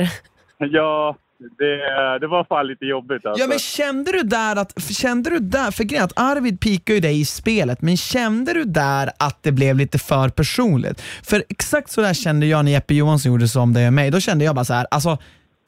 [0.58, 1.16] Ja,
[1.58, 3.44] det, det var fan lite jobbigt alltså.
[3.44, 7.00] Ja men kände du där att, kände du där, för grejen att Arvid pikar ju
[7.00, 11.02] dig i spelet, men kände du där att det blev lite för personligt?
[11.02, 14.12] För exakt så där kände jag när Jeppe Johansson gjorde så om dig och mig.
[14.12, 15.18] Då kände jag bara så här, alltså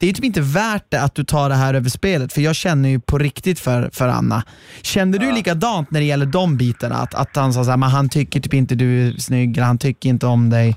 [0.00, 2.56] det är typ inte värt det att du tar det här över spelet, för jag
[2.56, 4.42] känner ju på riktigt för, för Anna.
[4.82, 6.94] Kände du likadant när det gäller de bitarna?
[6.94, 9.78] Att, att han sa såhär, men han tycker typ inte du är snygg, eller han
[9.78, 10.76] tycker inte om dig.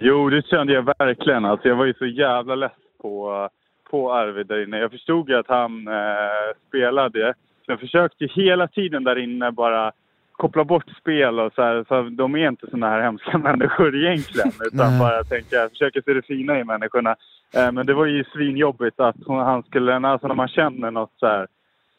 [0.00, 1.44] Jo, det kände jag verkligen.
[1.44, 3.48] Alltså, jag var ju så jävla less på,
[3.90, 4.78] på Arvid där inne.
[4.78, 7.34] Jag förstod ju att han eh, spelade.
[7.66, 9.92] Jag försökte hela tiden där inne bara
[10.32, 11.84] koppla bort spel och så här.
[11.88, 14.52] Så de är inte såna här hemska människor egentligen.
[14.72, 15.00] Utan Nej.
[15.00, 17.16] bara tänka, försöka se det fina i människorna.
[17.54, 21.12] Eh, men det var ju svinjobbigt att hon, han skulle, alltså när man känner något
[21.16, 21.46] så här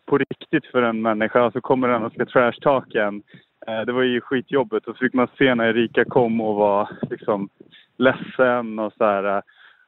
[0.06, 1.52] på riktigt för en människa.
[1.52, 3.22] Så kommer den och ska trashtalka en.
[3.68, 6.90] Eh, det var ju skitjobbigt och så fick man se när Erika kom och var
[7.10, 7.50] liksom
[7.98, 9.42] ledsen och så här.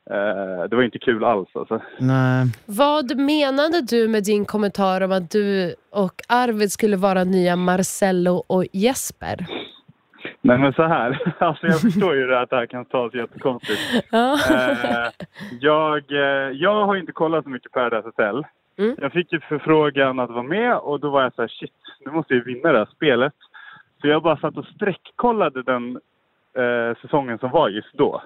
[0.10, 1.82] Eh, det var inte kul alls alltså.
[2.00, 2.46] Nej.
[2.66, 8.44] Vad menade du med din kommentar om att du och Arvid skulle vara nya Marcello
[8.48, 9.46] och Jesper?
[10.42, 13.80] Nej men så här, alltså jag förstår ju att det här kan tas jättekonstigt.
[14.12, 14.34] Ja.
[14.34, 15.12] Eh,
[15.60, 18.46] jag, eh, jag har inte kollat så mycket Paradise Hotel.
[18.78, 18.96] Mm.
[19.02, 21.72] Jag fick ju förfrågan att vara med och då var jag så här, shit,
[22.06, 23.34] nu måste jag vinna det här spelet.
[24.02, 26.00] Så jag bara satt och sträckkollade den
[26.58, 28.22] eh, säsongen som var just då.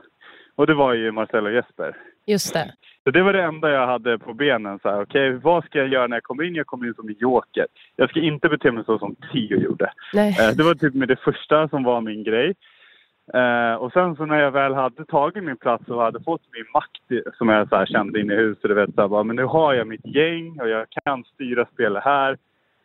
[0.56, 1.98] Och det var ju Marcel och Jesper.
[2.26, 2.74] Just det.
[3.04, 4.80] Så det var det enda jag hade på benen.
[4.80, 6.56] Så här, okej, vad ska jag göra när jag kommer in?
[6.56, 7.68] Jag kommer in som en joker.
[7.96, 9.92] Jag ska inte bete mig så som Tio gjorde.
[10.14, 10.38] Nej.
[10.40, 12.54] Eh, det var typ med det första som var min grej.
[13.34, 16.66] Eh, och sen så när jag väl hade tagit min plats och hade fått min
[16.74, 19.44] makt som jag så kände inne i huset, du vet, så här, bara, men nu
[19.44, 22.38] har jag mitt gäng och jag kan styra spelet här.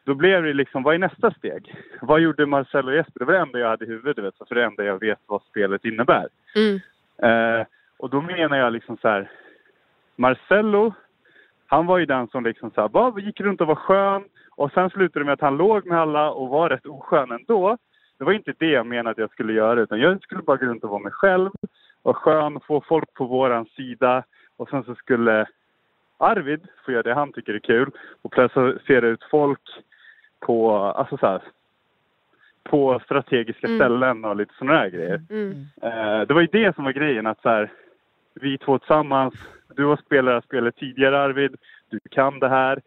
[0.05, 1.75] Då blev det liksom, vad är nästa steg?
[2.01, 3.19] Vad gjorde Marcel och Jesper?
[3.19, 5.43] Det var det enda jag hade i huvudet, vet, för det enda jag vet vad
[5.43, 6.29] spelet innebär.
[6.57, 6.81] Mm.
[7.23, 7.67] Eh,
[7.99, 9.31] och då menar jag liksom så här,
[10.17, 10.95] Marcello,
[11.67, 14.73] han var ju den som liksom så här, bara gick runt och var skön och
[14.73, 17.79] sen slutade det med att han låg med alla och var rätt oskön ändå.
[18.19, 20.67] Det var inte det jag menade att jag skulle göra utan jag skulle bara gå
[20.67, 21.51] runt och vara mig själv,
[22.03, 24.25] vara skön, få folk på våran sida
[24.57, 25.47] och sen så skulle
[26.19, 27.91] Arvid få göra det han tycker är kul
[28.23, 29.61] och placera ut folk
[30.41, 31.43] på, alltså så här,
[32.71, 33.79] på strategiska Mm.
[33.79, 35.23] ställen och lite sådana här grejer.
[35.31, 35.67] Mm.
[35.83, 37.71] Eh, det var ju det som var grejen att så här,
[38.41, 39.35] vi två tillsammans,
[39.77, 41.55] du har spelat det här spelet tidigare Arvid,
[41.91, 42.81] du kan det här.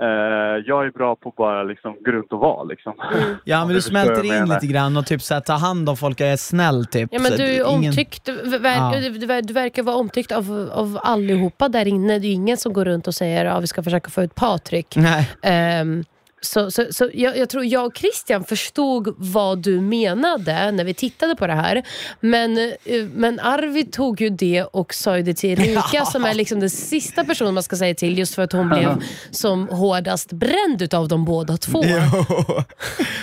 [0.00, 2.94] Eh, jag är bra på bara liksom gå runt och vara liksom.
[3.44, 4.54] Ja men du smälter in menar.
[4.54, 7.08] lite grann och typ så här, ta hand om folk och är snäll typ.
[7.12, 9.00] Ja, men du är ingen- omtyckt, du, ver- Ja.
[9.00, 12.18] du, du, du verkar vara omtyckt av, av allihopa där inne.
[12.18, 14.94] Det är ingen som går runt och säger att vi ska försöka få ut Patrik.
[14.96, 15.30] Nej.
[15.42, 16.04] Ehm,
[16.42, 20.94] så så, så jag, jag tror jag och Christian förstod vad du menade när vi
[20.94, 21.82] tittade på det här.
[22.20, 26.34] Men, eh, men Arvid tog ju det och sa ju det till Erika som är
[26.34, 30.32] liksom den sista personen man ska säga till just för att hon blev som hårdast
[30.32, 31.84] bränd utav de båda två.
[31.86, 32.24] Jo.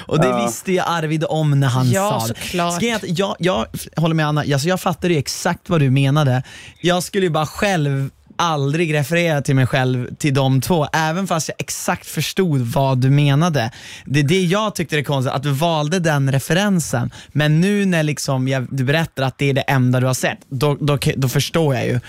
[0.08, 2.39] Och det visste ju Arvid om när han Ja, sa det.
[2.41, 2.76] såklart.
[2.76, 6.43] Ska jag, jag, jag håller med Anna, alltså jag fattade ju exakt vad du menade.
[6.82, 11.50] Jag skulle ju bara själv aldrig referera till mig själv till de två, även fast
[11.50, 13.72] jag exakt förstod vad du menade.
[14.06, 17.12] Det är det jag tyckte det konstigt, att du valde den referensen.
[17.28, 20.39] Men nu när liksom jag, du berättar att det är det enda du har sett,
[20.50, 22.00] då, då, då förstår jag ju.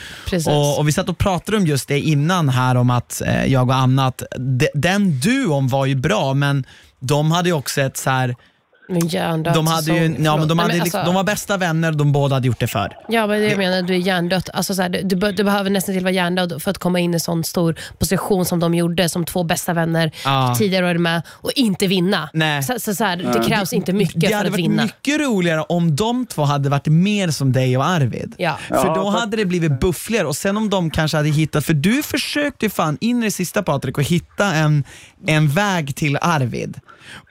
[0.47, 3.69] Och, och Vi satt och pratade om just det innan här om att eh, jag
[3.69, 6.65] och Anna, att de, den duon var ju bra men
[7.01, 8.37] de hade ju också ett så här,
[8.89, 11.25] Men hjärndöd de, hade ju, ja, men de, hade, Nej, men liksom, alltså- de var
[11.25, 12.97] bästa vänner de båda hade gjort det för.
[13.09, 14.49] Ja, men det jag menar, du är hjärndött.
[14.55, 17.15] Alltså, så här, du, du, du behöver nästan till vara hjärndöd för att komma in
[17.15, 20.55] i sån stor position som de gjorde som två bästa vänner Ja.
[20.59, 22.29] tidigare år med och inte vinna.
[22.33, 22.63] Nej.
[22.63, 24.83] Så, så, så här, Det krävs inte mycket Det för hade att varit vinna.
[24.83, 28.35] mycket roligare om de två hade varit mer som dig och Arvid.
[28.39, 28.59] Ja.
[28.69, 31.65] För Ja, då fast- hade det blivit buffligare och sen om de kanske hade hittat,
[31.65, 34.85] för du försökte fan in i det sista Patrik och hitta en,
[35.27, 36.81] en väg till Arvid.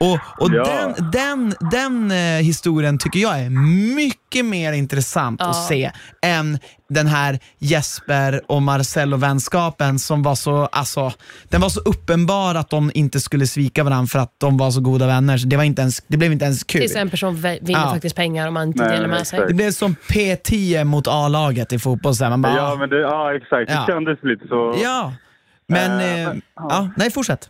[0.00, 0.64] Och, och Ja.
[0.64, 3.50] den, den, den eh, historien tycker jag är
[3.96, 5.50] mycket mer intressant Ja.
[5.50, 5.90] att se
[6.26, 6.58] än
[6.88, 11.12] den här Jesper och Marcello-vänskapen som var så, alltså,
[11.48, 14.80] den var så uppenbar att de inte skulle svika varandra för att de var så
[14.80, 15.38] goda vänner.
[15.38, 16.80] Så det, var inte ens, det blev inte ens kul.
[16.80, 17.90] Tills en person vinner Ja.
[17.90, 19.40] faktiskt pengar om man inte Nej, delar med sig.
[19.48, 22.14] Det blev som P10 mot A-laget i fotboll.
[22.14, 23.70] Så man bara, Ja, men det, ja exakt.
[23.70, 23.80] Ja.
[23.86, 24.74] Det kändes lite så.
[24.82, 25.12] ja.
[25.68, 26.88] Men, Eh, eh, men- ja.
[26.96, 27.48] nej fortsätt.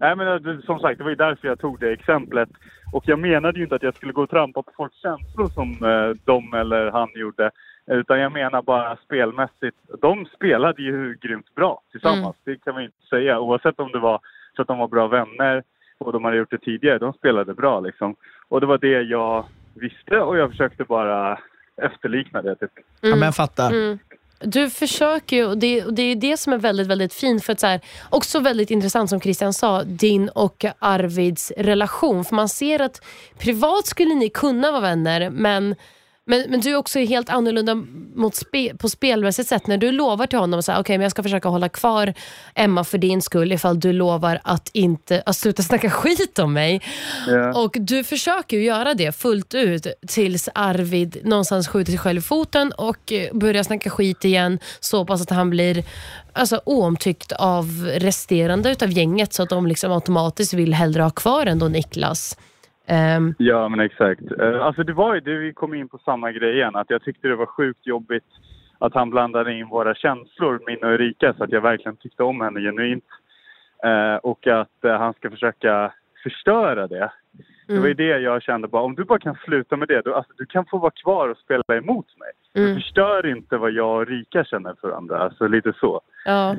[0.00, 2.48] Nej, men det, som sagt, det var ju därför jag tog det exemplet.
[2.92, 5.70] Och jag menade ju inte att jag skulle gå och trampa på folks känslor som
[5.70, 7.50] eh, de eller han gjorde.
[7.86, 9.76] Utan jag menar bara spelmässigt.
[10.00, 12.36] De spelade ju grymt bra tillsammans.
[12.44, 13.40] Det kan man ju inte säga.
[13.40, 14.20] Oavsett om det var
[14.56, 15.62] så att de var bra vänner
[15.98, 16.98] och de hade gjort det tidigare.
[16.98, 18.14] De spelade bra liksom.
[18.48, 21.38] Och det var det jag visste och jag försökte bara
[21.82, 22.56] efterlikna det.
[22.56, 22.70] Typ.
[23.00, 23.70] Ja, men jag fattar.
[23.70, 23.98] Mm.
[24.38, 27.44] Du försöker ju, och det, och det är det som är väldigt, väldigt fint.
[27.44, 32.24] För att så här, också väldigt intressant som Christian sa, din och Arvids relation.
[32.24, 33.02] För man ser att
[33.38, 35.74] privat skulle ni kunna vara vänner, men
[36.28, 37.74] men, men du är också helt annorlunda
[38.14, 39.66] mot spe, på spelmässigt sätt.
[39.66, 42.14] När du lovar till honom att okay, jag ska försöka hålla kvar
[42.54, 46.82] Emma för din skull ifall du lovar att inte att sluta snacka skit om mig.
[47.28, 47.62] Ja.
[47.62, 52.72] Och du försöker göra det fullt ut tills Arvid någonstans skjuter sig själv i foten
[52.72, 55.84] och börjar snacka skit igen så pass att han blir
[56.32, 61.46] alltså, oomtyckt av resterande utav gänget så att de liksom automatiskt vill hellre ha kvar
[61.46, 62.36] ändå Niklas.
[62.86, 64.22] Ehm, Ja, men exakt.
[64.40, 67.02] Eh, Alltså det var ju det, vi kom in på samma grej igen, att jag
[67.02, 68.24] tyckte det var sjukt jobbigt
[68.78, 72.40] att han blandade in våra känslor, min och Erika, så att jag verkligen tyckte om
[72.40, 73.04] henne genuint.
[73.84, 77.10] Eh, och att eh, han ska försöka förstöra det.
[77.66, 80.14] Det var ju det jag kände bara, om du bara kan sluta med det, du,
[80.14, 82.30] alltså, du kan få vara kvar och spela emot mig.
[82.54, 82.68] Mm.
[82.68, 86.00] Du förstör inte vad jag och Rika känner för varandra, alltså lite så.
[86.24, 86.56] Ja.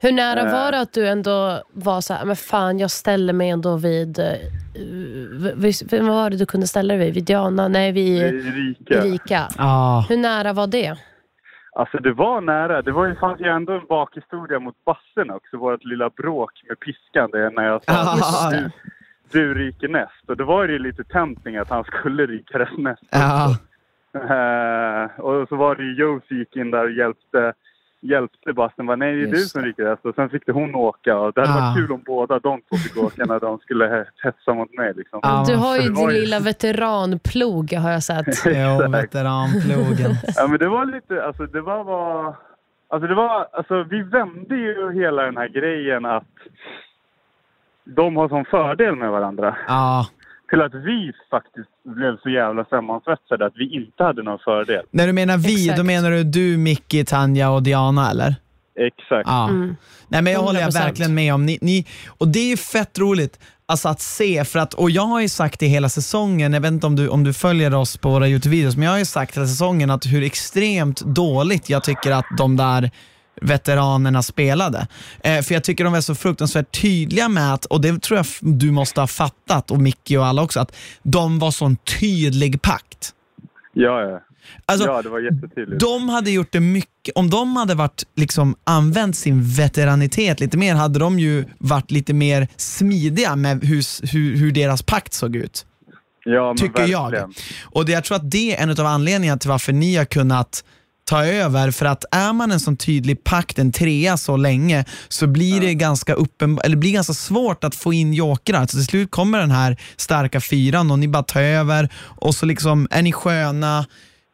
[0.00, 0.52] Hur nära Eh.
[0.52, 4.18] var det att du ändå var så här, men fan jag ställer mig ändå vid,
[4.18, 4.24] eh,
[5.56, 7.14] vid vad var det du kunde ställa dig vid?
[7.14, 7.68] Vid Diana?
[7.68, 8.22] Nej, vid
[8.54, 8.94] Rika.
[8.94, 9.48] Erika.
[9.58, 10.06] Ja.
[10.08, 10.96] Hur nära var det?
[11.72, 12.82] Alltså det var nära.
[12.82, 15.56] Det var ju, fanns ju ändå en bakhistoria mot Bassen också.
[15.56, 17.30] Vårt lilla bråk med piskan.
[17.32, 18.50] Det är när jag sa Ja.
[18.50, 18.70] du,
[19.32, 20.28] du ryker näst.
[20.28, 23.02] Och då var det ju lite tempting att han skulle ryka näst.
[23.10, 23.56] Ja.
[24.14, 27.52] Eh, och så var det ju Joe som gick in där och hjälpte,
[28.00, 28.86] hjälpte Basten.
[28.86, 30.04] Bara, Nej, det är du som ryker näst.
[30.06, 31.18] Och sen fick det hon åka.
[31.18, 31.60] Och det hade Ah.
[31.66, 34.92] varit kul om båda de två fick åka när de skulle hetsa mot mig.
[34.96, 35.20] Liksom.
[35.22, 35.44] Ja.
[35.48, 38.26] Du har ju din ju- lilla veteranplog har jag sett.
[38.46, 40.10] Jo, veteranplogen.
[40.36, 42.36] Ja, men det var lite, alltså det var, var
[42.88, 46.24] alltså det var, alltså vi vände ju hela den här grejen att
[47.84, 49.56] de har som fördel med varandra.
[49.68, 50.06] Ja.
[50.48, 54.84] Till att vi faktiskt blev så jävla sammansvetsade att vi inte hade någon fördel.
[54.90, 55.78] När du menar vi, Exakt.
[55.78, 58.34] då menar du du, Micke, Tanja och Diana eller?
[58.80, 59.28] Exakt.
[59.28, 59.48] Ja.
[59.48, 59.76] Mm.
[60.08, 60.84] Nej men jag håller jag 100%.
[60.84, 61.46] verkligen med om.
[61.46, 61.86] Ni, ni,
[62.18, 65.28] och det är ju fett roligt alltså att se, för att, och jag har ju
[65.28, 68.26] sagt det hela säsongen, jag vet inte om du, om du följer oss på våra
[68.26, 72.26] Youtube-videos, men jag har ju sagt hela säsongen att hur extremt dåligt jag tycker att
[72.38, 72.90] de där
[73.42, 74.86] veteranerna spelade.
[75.20, 78.26] Eh, för jag tycker de är så fruktansvärt tydliga med att, och det tror jag
[78.40, 83.14] du måste ha fattat, och Micke och alla också, att de var sån tydlig pakt.
[83.72, 84.20] Ja, ja.
[84.66, 85.80] Alltså, ja, det var jättetydligt.
[85.80, 90.74] de hade gjort det mycket, om de hade varit, liksom, använt sin veteranitet lite mer
[90.74, 95.66] hade de ju varit lite mer smidiga med hur, hur, hur deras pakt såg ut.
[96.24, 97.10] ja, men tycker jag.
[97.10, 97.34] verkligen.
[97.62, 100.64] Och det, jag tror att det är en av anledningarna till varför ni har kunnat
[101.08, 105.26] ta över, för att är man en sån tydlig pakt, en trea så länge, så
[105.26, 108.66] blir det ganska uppenbart, eller blir ganska svårt att få in jokrar.
[108.66, 112.46] Så till slut kommer den här starka fyran och ni bara tar över och så
[112.46, 113.86] liksom är ni sköna,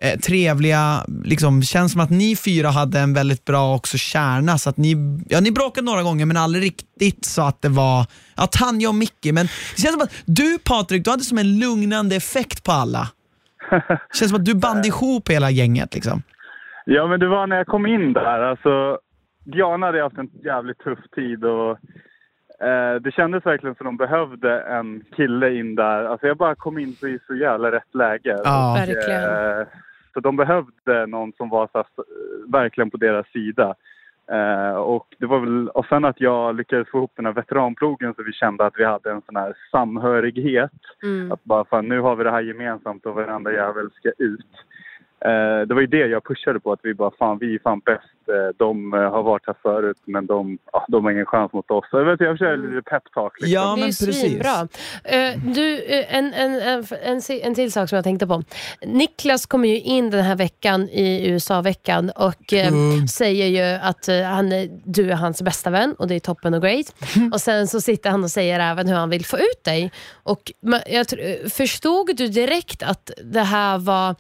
[0.03, 4.71] eh, trevliga, liksom, känns som att ni fyra hade en väldigt bra också kärna, så
[4.71, 4.97] att ni,
[5.29, 8.07] ja ni bråkade några gånger men aldrig riktigt så att det var,
[8.37, 11.59] ja Tanja och Micke, men det känns som att du Patrik, du hade som en
[11.59, 13.09] lugnande effekt på alla.
[13.89, 16.23] Det känns som att du band ihop hela gänget liksom.
[16.85, 18.41] Ja, men det var när jag kom in där.
[18.41, 18.99] Alltså,
[19.45, 21.71] Diana hade haft en jävligt tuff tid och
[22.67, 26.05] eh, det kändes verkligen som de behövde en kille in där.
[26.05, 28.41] Alltså jag bara kom in i så jävla rätt läge.
[28.45, 28.77] Ja.
[28.87, 29.61] Verkligen.
[29.61, 29.67] Eh,
[30.15, 31.87] så de behövde någon som var så här,
[32.53, 33.75] verkligen på deras sida.
[34.31, 38.15] Eh, och, det var väl, och sen att jag lyckades få ihop den här veteranplogen
[38.15, 40.73] så vi kände att vi hade en sån här samhörighet.
[41.03, 41.33] Mm.
[41.33, 44.51] Att bara fan, nu har vi det här gemensamt och varenda jävel ska ut.
[45.25, 47.81] Eh, det var ju det jag pushade på, att vi bara fan vi är fan
[47.85, 48.05] bäst.
[48.29, 51.71] Eh, de eh, har varit här förut men de, ja, de har ingen chans mot
[51.71, 51.85] oss.
[51.91, 53.53] Så jag, vet, jag försöker lite peptalk liksom.
[53.53, 54.41] Ja, Det är men precis.
[55.05, 58.43] Eh, du, en, en, en, en, en till sak som jag tänkte på.
[58.87, 63.09] Niklas kommer ju in den här veckan i USA-veckan och eh, Kung.
[63.09, 64.51] säger ju att eh, han,
[64.85, 66.95] du är hans bästa vän och det är toppen och great.
[67.33, 69.93] Och Sen så sitter han och säger även hur han vill få ut dig.
[70.23, 70.53] Och
[70.87, 71.07] jag,
[71.53, 74.15] förstod du direkt att det här var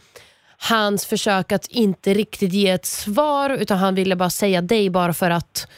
[0.68, 5.14] hans försök att inte riktigt ge ett svar utan han ville bara säga dig bara
[5.14, 5.68] för att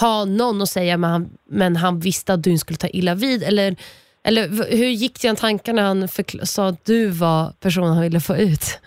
[0.00, 3.14] ha någon att säga men han, men han visste att du inte skulle ta illa
[3.14, 3.42] vid?
[3.42, 3.76] Eller,
[4.24, 6.08] eller hur gick dina tankar när han
[6.42, 8.78] sa att du var personen han ville få ut?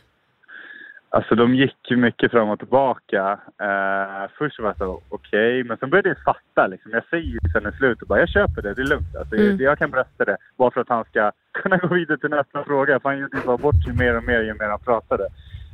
[1.10, 3.40] Alltså de gick ju mycket fram och tillbaka.
[3.62, 6.92] Eh, först var jag så okej, men sen började jag fatta liksom.
[6.92, 9.16] Jag säger ju sen i slutet bara, jag köper det, det är lugnt.
[9.20, 9.48] Alltså, Mm.
[9.48, 10.38] jag, jag kan berätta det.
[10.58, 13.00] Bara för att han ska kunna gå vidare till nästa fråga.
[13.00, 15.24] För han gjorde ju bara bort sig mer och mer ju mer han pratade.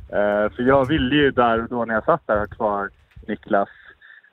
[0.08, 2.90] Eh, för jag ville ju där och då när jag satt där ha kvar
[3.28, 3.68] Niklas.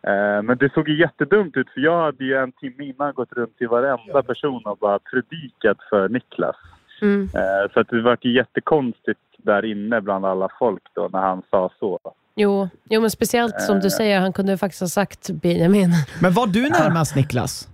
[0.03, 3.33] Eh, men det såg ju jättedumt ut för jag hade ju en timme innan gått
[3.33, 6.55] runt till varenda person och bara predikat för Niklas.
[7.01, 7.29] Mm.
[7.33, 11.41] Eh, Så att det var ju jättekonstigt där inne bland alla folk då när han
[11.49, 11.99] sa så.
[12.35, 15.89] Jo, jo, men speciellt som du säger, han kunde faktiskt ha sagt Benjamin.
[16.21, 17.69] Men var du närmast Niklas?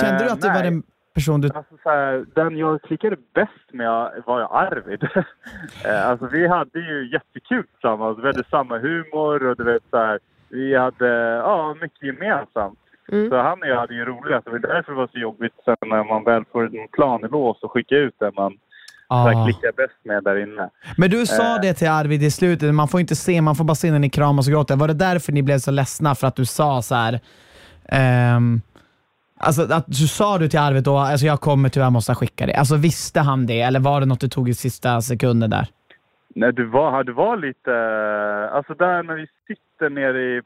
[0.00, 0.82] Kände du Eh, att det var den
[1.14, 1.48] person du...
[1.54, 5.08] Alltså, så här, den jag klickade bäst med var Arvid.
[5.84, 8.18] Eh, alltså, vi hade ju jättekul tillsammans.
[8.18, 12.78] Vi hade samma humor och du vet så här, vi hade ja, mycket gemensamt.
[13.12, 13.30] Mm.
[13.30, 14.44] Så han och jag hade ju roligt.
[14.44, 17.28] Det var därför det var så jobbigt sen när man väl får en plan i
[17.28, 18.52] lås och skicka ut den man
[19.08, 19.44] Ah.
[19.44, 20.70] klickar bäst med där inne.
[20.96, 21.60] Men du sa Eh.
[21.62, 24.10] det till Arvid i slutet, man får inte se, man får bara se när ni
[24.10, 24.76] kramas och gråter.
[24.76, 26.14] Var det därför ni blev så ledsna?
[26.14, 27.20] För att du sa så här.
[27.88, 28.60] ehm,
[29.40, 32.54] alltså att du sa du till Arvid då, alltså jag kommer tyvärr måste skicka det.
[32.54, 35.66] Alltså visste han det eller var det något du tog i sista sekunden där?
[36.34, 37.72] Nej, du var, du var lite...
[38.52, 40.42] Alltså där när vi sitter nere i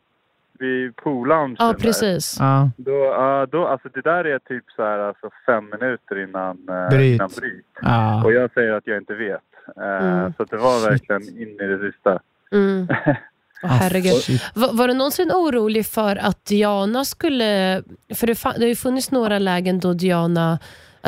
[0.59, 1.57] vid poolloungen.
[1.59, 1.75] Ja, där.
[1.75, 2.37] precis.
[2.40, 2.71] Ja.
[2.77, 6.88] Då, ja, då, alltså det där är typ så här, alltså fem minuter innan, eh,
[6.97, 7.14] Bryt.
[7.14, 7.66] innan bryt.
[7.83, 8.25] Ja.
[8.25, 9.40] Och jag säger att jag inte vet.
[9.77, 10.33] Eh, Mm.
[10.37, 12.18] Så det var verkligen in i det sista.
[12.53, 12.88] Mm.
[13.62, 14.40] Herregud.
[14.55, 17.83] Var, var du någonsin orolig för att Diana skulle...
[18.14, 20.59] För det, fa- det har ju funnits några lägen då Diana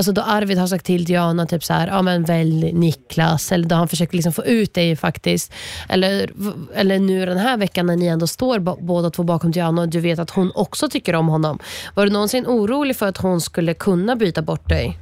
[0.00, 3.68] Alltså då Arvid har sagt till Diana typ så här, ja men välj Niklas, eller
[3.68, 5.52] då han försöker liksom få ut dig faktiskt.
[5.88, 6.30] Eller,
[6.74, 10.00] eller nu den här veckan när ni ändå står båda två bakom Diana och du
[10.00, 11.58] vet att hon också tycker om honom.
[11.94, 14.98] Var du någonsin orolig för att hon skulle kunna byta bort dig?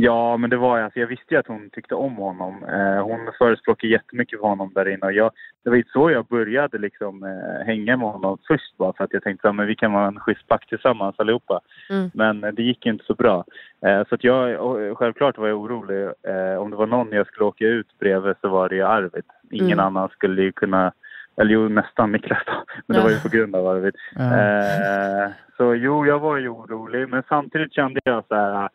[0.00, 2.64] Ja, men det var alltså, jag visste ju att hon tyckte om honom.
[2.64, 5.06] Eh, hon förespråkade jättemycket för honom där inne.
[5.06, 5.30] Och jag,
[5.64, 9.12] det var ju så jag började liksom, eh, hänga med honom först bara för att
[9.12, 11.60] jag tänkte att vi kan vara en schysst pack tillsammans allihopa.
[11.90, 12.10] Mm.
[12.14, 13.44] Men eh, det gick inte så bra.
[13.86, 16.02] Eh, så att jag, och, självklart var jag orolig.
[16.04, 19.24] Eh, om det var någon jag skulle åka ut bredvid så var det ju Arvid.
[19.50, 19.84] Ingen Mm.
[19.86, 20.92] annan skulle ju kunna,
[21.40, 22.52] eller jo nästan Niklas då.
[22.86, 23.04] Men det Ja.
[23.04, 23.94] var ju på grund av Arvid.
[24.14, 24.22] Ja.
[24.22, 27.08] Eh, så jo, jag var ju orolig.
[27.08, 28.68] Men samtidigt kände jag så här.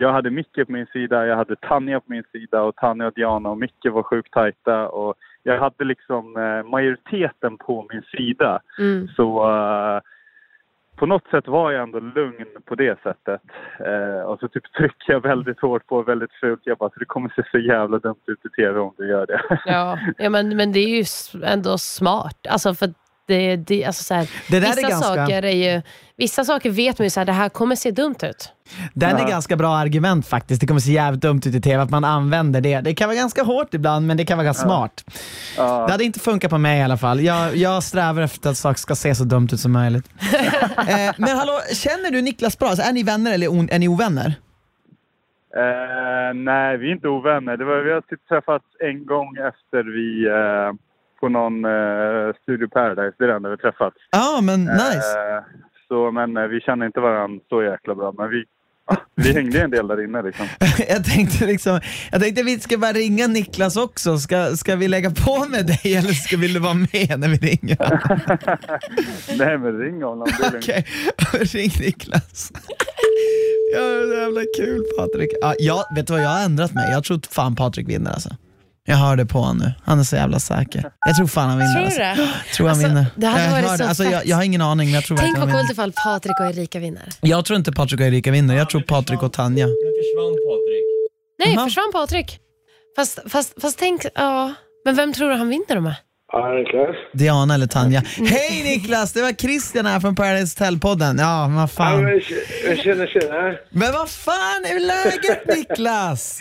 [0.00, 3.12] Jag hade Micke på min sida, jag hade Tanja på min sida och Tanja och
[3.12, 8.60] Diana och Micke var sjukt tajta och jag hade liksom eh, majoriteten på min sida.
[8.78, 9.08] Mm.
[9.08, 10.00] Så eh,
[10.96, 13.42] på något sätt var jag ändå lugn på det sättet.
[13.78, 16.60] Eh, och så typ trycker jag väldigt hårt på väldigt fult.
[16.64, 19.26] Jag bara, så det kommer se så jävla dumt ut i tv om du gör
[19.26, 19.40] det.
[19.66, 21.04] Ja, ja men, men det är ju
[21.44, 22.46] ändå smart.
[22.50, 22.88] Alltså för
[23.26, 25.82] det, det, alltså så här, Det där är vissa, ganska- saker är ju,
[26.16, 28.52] vissa saker vet man ju så här, det här kommer se dumt ut.
[28.94, 29.28] Den är Ja.
[29.28, 30.60] ganska bra argument faktiskt.
[30.60, 32.80] Det kommer se jävligt dumt ut i tv att man använder det.
[32.80, 35.04] Det kan vara ganska hårt ibland, men det kan vara ganska smart.
[35.56, 35.86] Ja.
[35.86, 37.20] Det hade inte funkat på mig i alla fall.
[37.20, 40.10] Jag, jag strävar efter att saker ska se så dumt ut som möjligt.
[40.88, 42.68] eh, men hallå, känner du Niklas bra?
[42.68, 44.34] Alltså, är ni vänner eller o- är ni ovänner?
[45.56, 47.56] Eh, nej, vi är inte ovänner.
[47.56, 50.72] Det var, vi har typ träffats en gång efter vi eh,
[51.20, 53.14] på någon eh, Studio Paradise.
[53.18, 53.96] Det är det enda vi träffats.
[54.10, 55.18] Ja, men nice.
[55.18, 55.42] Eh,
[55.88, 58.12] så, men eh, vi känner inte varandra så jäkla bra.
[58.18, 58.44] Men vi,
[58.86, 60.46] ah, vi hängde en del där inne liksom.
[60.88, 61.80] jag tänkte liksom,
[62.12, 64.18] jag tänkte vi ska bara ringa Niklas också.
[64.18, 67.36] Ska, ska vi lägga på med dig eller ska vill du vara med när vi
[67.36, 67.78] ringer?
[69.38, 70.28] nej, men ring honom.
[70.54, 70.86] Okej,
[71.32, 72.52] ring Niklas.
[73.74, 75.30] Ja, det är så jävla kul Patrik.
[75.40, 76.90] Ja, jag, vet du vad, jag har ändrat mig.
[76.90, 78.30] Jag tror fan Patrik vinner alltså.
[78.88, 79.72] Jag hör det på honom nu.
[79.84, 80.90] Han är så jävla säker.
[81.06, 81.72] Jag tror fan han vinner.
[81.90, 82.22] Tror du alltså.
[82.22, 82.32] det?
[82.56, 83.06] Tror han Alltså, vinner.
[83.16, 85.16] det hade jag, varit hör så alltså, jag, jag har ingen aning men jag tror
[85.16, 87.08] Tänk vad coolt ifall Patrik och Erika vinner.
[87.20, 88.56] Jag tror inte Patrik och Erika vinner.
[88.56, 89.66] Jag tror Patrik och Tanja.
[89.66, 90.84] Nu försvann Patrik.
[91.38, 91.64] Nej, Jaha.
[91.64, 92.38] försvann Patrik?
[92.96, 94.54] Fast, fast, fast tänk, ja.
[94.84, 95.94] Men vem tror du han vinner då med?
[96.32, 96.96] Ja, Niklas.
[97.12, 98.00] Diana eller Tanja.
[98.16, 101.18] Hej Niklas, det var Christian här från Paradise Hotel-podden.
[101.18, 102.04] Ja, men vad Ja, fan.
[102.04, 102.12] men,
[102.68, 103.60] jag känner, känner.
[103.70, 106.38] Men vad fan är läget Niklas?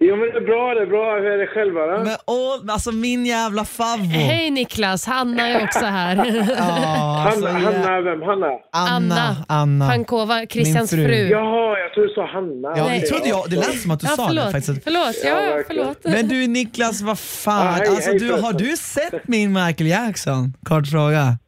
[0.00, 1.16] Jo, men det är bra, det är bra.
[1.16, 2.04] Hur är det själva då?
[2.04, 4.04] Men åh, alltså min jävla favvo.
[4.04, 6.16] Hej Niklas, Hanna är också här.
[6.58, 8.22] Ja, alltså, Hanna, jä- Hanna, vem?
[8.22, 8.46] Hanna?
[8.72, 9.36] Anna.
[9.48, 9.88] Anna.
[9.88, 11.14] Pankova, Christians Min fru.
[11.14, 11.28] fru.
[11.28, 12.68] Jaha, jag tror du sa Hanna.
[12.76, 13.50] Ja, det trodde jag.
[13.50, 14.44] Det lät som att du Ja, sa förlåt.
[14.46, 14.84] det faktiskt.
[14.84, 15.84] Förlåt, ja, Ja, ja, verkligen.
[15.84, 15.98] förlåt.
[16.04, 17.66] Men du Niklas, vad fan.
[17.66, 18.56] Ja, hej, alltså, hej, du, har förresten.
[18.66, 20.54] du sett min Michael Jackson?
[20.68, 21.38] Kort fråga.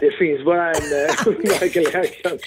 [0.00, 1.26] Det finns bara en eh,
[1.62, 2.38] Michael Jackson.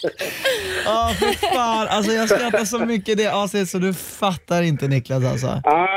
[0.86, 1.88] Ja, för fan.
[1.90, 5.52] Alltså, jag skrattar så mycket i det avsnittet så du fattar inte Niklas alltså.
[5.64, 5.88] Ja,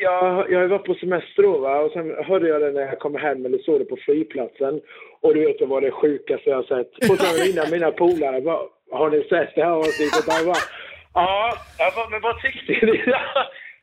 [0.00, 1.78] jag, jag var på semester då va?
[1.78, 4.80] och sen hörde jag det när jag kom hem eller såg det på flygplatsen.
[5.22, 7.10] Och du vet, det var det sjukaste jag har sett.
[7.10, 10.24] Och sen ringde mina polare bara, har ni sett det här avsnittet?
[10.26, 10.62] Jag bara,
[11.14, 13.04] ja, jag bara, men vad tyckte ni?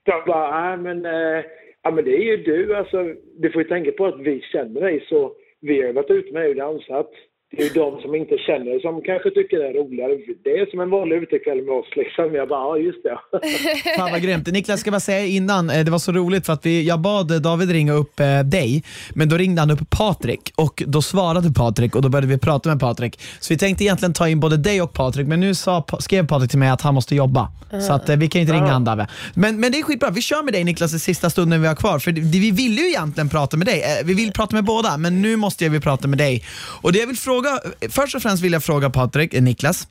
[0.05, 1.43] De bara, ja men, eh,
[1.83, 3.03] ja men det är ju du alltså.
[3.39, 6.49] Du får ju tänka på att vi känner dig så vi har varit ute med
[6.49, 7.11] och dansat.
[7.51, 10.11] Det är ju de som inte känner som kanske tycker det är roligare.
[10.43, 12.35] Det är som en vanlig utekväll med oss liksom.
[12.35, 13.17] Jag bara, ja just det.
[13.97, 14.47] Fan vad grymt.
[14.47, 17.41] Niklas, ska bara säga innan, eh, det var så roligt för att vi, jag bad
[17.41, 18.83] David ringa upp eh, dig,
[19.15, 22.69] men då ringde han upp Patrik och då svarade Patrik och då började vi prata
[22.69, 23.19] med Patrik.
[23.39, 26.49] Så vi tänkte egentligen ta in både dig och Patrik, men nu sa, skrev Patrik
[26.49, 27.51] till mig att han måste jobba.
[27.87, 29.07] Så att, eh, vi kan inte ringa han Dave.
[29.33, 31.75] Men, men det är skitbra, vi kör med dig Niklas i sista stunden vi har
[31.75, 31.99] kvar.
[31.99, 35.21] För det, vi vill ju egentligen prata med dig, vi vill prata med båda, men
[35.21, 36.43] nu måste jag vi prata med dig.
[36.81, 37.36] Och det jag vill fråga,
[37.89, 39.87] först och främst vill jag fråga Patrik, eh, Niklas,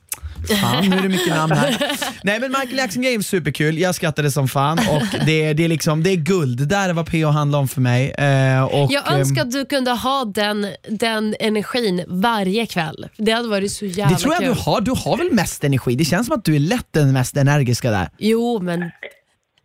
[0.61, 1.77] Fan, nu är det mycket namn här.
[2.23, 6.03] Nej men Michael Jackson Game superkul, jag skrattade som fan och det, det, är, liksom,
[6.03, 6.57] det är guld.
[6.59, 8.11] Det där är vad PO handlar om för mig.
[8.11, 13.09] Eh, och, Jag önskar att du kunde ha den, den energin varje kväll.
[13.17, 14.53] Det hade varit så jävla det tror jag kul.
[14.55, 14.81] du har.
[14.81, 15.95] Du har väl mest energi?
[15.95, 18.09] Det känns som att du är lätt den mest energiska där.
[18.17, 18.91] Jo, men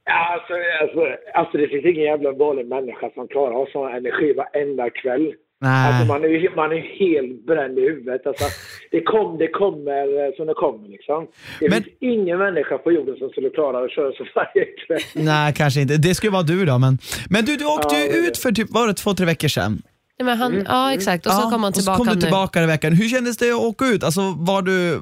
[0.04, 1.00] Ja, Alltså, alltså,
[1.34, 5.26] alltså det finns ingen jävla vanlig människa som klarar av sån energi varenda kväll.
[5.62, 5.88] Nej.
[5.88, 8.26] Alltså man är ju man är helt bränd i huvudet.
[8.26, 8.44] Alltså,
[8.90, 11.26] det, kom, det kommer eh, som det kommer liksom.
[11.60, 15.24] Det Men- finns ingen människa på jorden som skulle klara att köra så varje kväll.
[15.24, 15.96] Nej, kanske inte.
[15.96, 16.78] Det skulle vara du då.
[16.78, 16.98] Men,
[17.30, 19.82] men du, du åkte ju Ja, ut för typ, var det två, tre veckor sedan?
[20.22, 21.26] Nej, men han, Ja, exakt.
[21.26, 22.20] Och så kom han och så tillbaka kom du nu.
[22.20, 22.92] tillbaka i veckan.
[22.92, 24.04] Hur kändes det att åka ut?
[24.04, 25.00] Alltså, var du,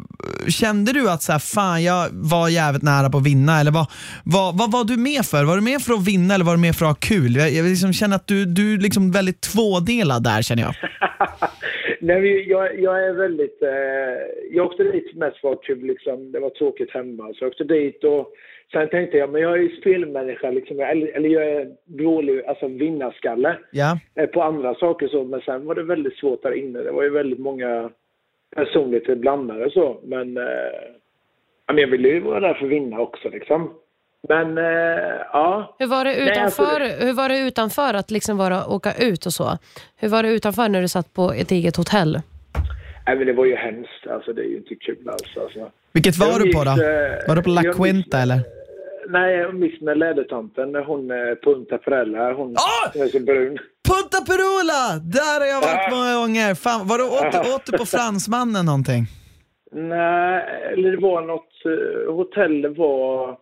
[0.51, 3.61] kände du att så här, fan, jag var jävligt nära på att vinna?
[3.61, 3.87] Eller vad,
[4.25, 5.45] vad, vad var du med för?
[5.45, 7.37] Var du med för att vinna eller var du med för att ha kul?
[7.37, 10.75] Jag, jag liksom känner att du, du är liksom väldigt tvådelad där känner jag.
[12.01, 13.62] Nej, men jag, jag är väldigt...
[13.62, 14.18] Eh,
[14.57, 16.33] jag åkte dit mest för att kul, liksom.
[16.33, 17.25] Det var tråkigt hemma.
[17.35, 18.27] Så jag åkte dit och
[18.73, 22.66] sen tänkte jag, men jag är ju spelmänniska, liksom, eller, eller jag är dålig, alltså
[22.68, 23.99] vinnarskalle Ja.
[24.14, 25.25] eh, på andra saker så.
[25.25, 26.79] Men sen var det väldigt svårt där inne.
[26.79, 27.91] Det var ju väldigt många
[28.57, 30.01] personligheter blandade så.
[30.05, 30.45] Men, eh,
[31.77, 33.71] jag ville ju vara där för att vinna också liksom.
[34.29, 34.64] Men eh,
[35.33, 35.77] ja.
[35.79, 39.27] Hur var, det Nej, alltså utanför, hur var det utanför att liksom vara, åka ut
[39.27, 39.59] och så?
[39.97, 42.21] Hur var det utanför när du satt på ett eget hotell?
[43.07, 44.07] Nej, men det var ju hemskt.
[44.11, 45.37] Alltså, det är ju inte kul alls.
[45.41, 45.71] Alltså.
[45.93, 46.71] Vilket var Jag du på då?
[46.71, 48.39] minns, eh, Var du på La Quinta minns- eller?
[49.09, 52.98] Nej, minns med lädertanten, hon eh, Punta Perella, hon Ah!
[52.98, 53.59] är så brun.
[53.88, 54.82] Punta Perula!
[55.03, 55.96] Där har jag varit Ja.
[55.96, 56.55] många gånger.
[56.55, 59.03] Fan, var du åt, åt du på fransmannen någonting?
[59.72, 63.38] Nej, eller det var något eh, hotell, det var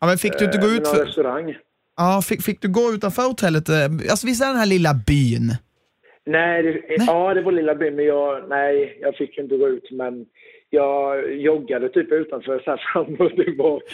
[0.00, 1.56] Ja, men fick du inte gå eh, ut någon för, restaurang.
[1.96, 3.64] ja, fick, fick du gå utanför hotellet?
[4.10, 5.52] Alltså visst är den här lilla byn?
[6.26, 9.90] Nej, det, ja det var lilla byn, men jag, nej, jag fick inte gå ut,
[9.90, 10.24] men
[10.70, 13.84] jag joggade typ utanför så här fram och tillbaka.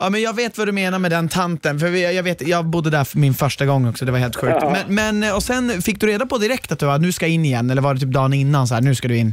[0.00, 2.90] Ja, men jag vet vad du menar med den tanten, för jag, vet, jag bodde
[2.90, 4.56] där för min första gång också, det var helt sjukt.
[4.60, 4.76] Ja.
[4.86, 7.26] Men, men, eh, och sen fick du reda på direkt att du var, nu ska
[7.26, 9.32] in igen, eller var det typ dagen innan så här, nu ska du in?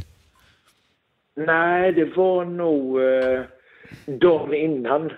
[1.36, 3.40] Nej, det var nog eh,
[4.20, 5.10] dagen innan.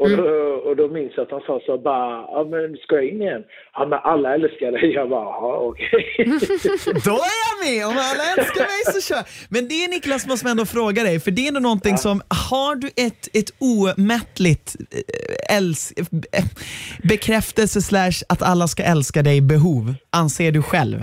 [0.00, 0.24] Och, Mm.
[0.24, 0.30] då,
[0.68, 3.42] och då minns jag att han sa så bara, ja men ska jag in igen?
[3.74, 4.92] Ja men alla älskar dig.
[4.92, 6.04] Jag bara, ja okej.
[7.04, 7.86] Då är jag med!
[7.86, 11.30] Om alla älskar mig så kör Men det Niklas måste man ändå fråga dig, för
[11.30, 14.76] det är ändå någonting som, har du ett, ett omättligt
[15.50, 15.92] eh, äls,
[16.32, 16.44] eh,
[17.02, 20.98] bekräftelse slash att alla ska älska dig behov, anser du själv?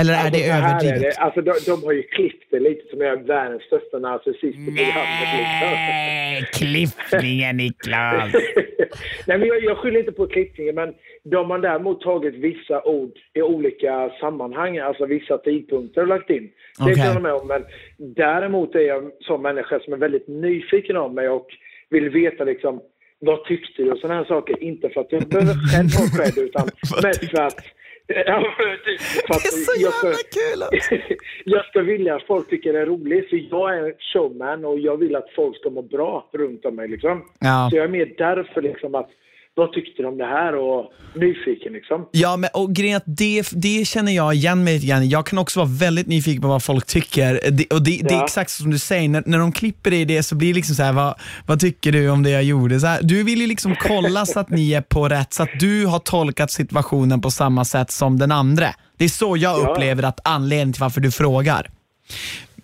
[0.00, 1.00] Eller är Alltså, det här är överdrivet?
[1.00, 1.22] det.
[1.22, 4.70] Alltså, de, de har ju klippt det lite som är världens största narcissist i.
[4.70, 8.32] Nej, klippningen Niklas!
[9.26, 13.12] Nej, men jag, jag skyller inte på klippningen, men de har däremot tagit vissa ord
[13.34, 16.50] i olika sammanhang, alltså vissa tidpunkter och lagt in.
[16.78, 16.94] Det Okej.
[16.94, 17.64] kan jag med om, men
[17.98, 21.46] däremot är jag en sån människa som är väldigt nyfiken av mig och
[21.90, 22.80] vill veta liksom
[23.18, 24.62] vad tyckte du och sådana här saker.
[24.62, 26.68] Inte för att jag behöver själv ha cred, utan
[27.02, 27.64] mest för att...
[28.26, 28.44] Ja,
[28.84, 30.62] typ Det är så jag ska- jävla kul!
[30.62, 30.94] alltså.
[31.44, 34.96] jag ska vilja att folk tycker det är roligt, för jag är showman och jag
[34.96, 36.88] vill att folk ska må bra runt om mig.
[36.88, 37.24] Liksom.
[37.40, 37.68] Ja.
[37.70, 39.10] Så jag är mer därför liksom att,
[39.56, 42.08] vad tyckte de om det här och nyfiken liksom.
[42.12, 45.08] Ja, men, och grejen att det, det känner jag igen mig lite grann.
[45.08, 47.40] Jag kan också vara väldigt nyfiken på vad folk tycker.
[47.50, 48.24] Det, och det, det är Ja.
[48.24, 50.82] exakt som du säger, när, när de klipper i det så blir det liksom så
[50.82, 51.14] här, vad,
[51.46, 52.80] vad tycker du om det jag gjorde?
[52.80, 55.60] Så här, du vill ju liksom kolla så att ni är på rätt, så att
[55.60, 58.66] du har tolkat situationen på samma sätt som den andra.
[58.96, 59.70] Det är så jag Ja.
[59.72, 61.70] upplever att anledningen till varför du frågar.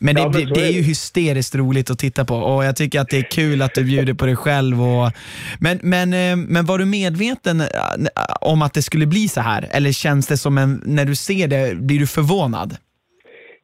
[0.01, 3.01] Men det, Ja, men det, är ju hysteriskt roligt att titta på och jag tycker
[3.01, 4.77] att det är kul att du bjuder på dig själv.
[4.83, 5.09] Och,
[5.61, 7.67] men, men, eh, men var du medveten eh,
[8.41, 9.63] om att det skulle bli så här?
[9.77, 12.71] Eller känns det som en, när du ser det, blir du förvånad?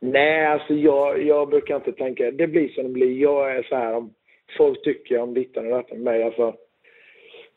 [0.01, 3.23] Nej, alltså jag, jag brukar inte tänka, det blir som det blir.
[3.23, 4.11] Jag är så här om
[4.59, 6.23] folk tycker om dittan och detta med mig.
[6.23, 6.55] Alltså,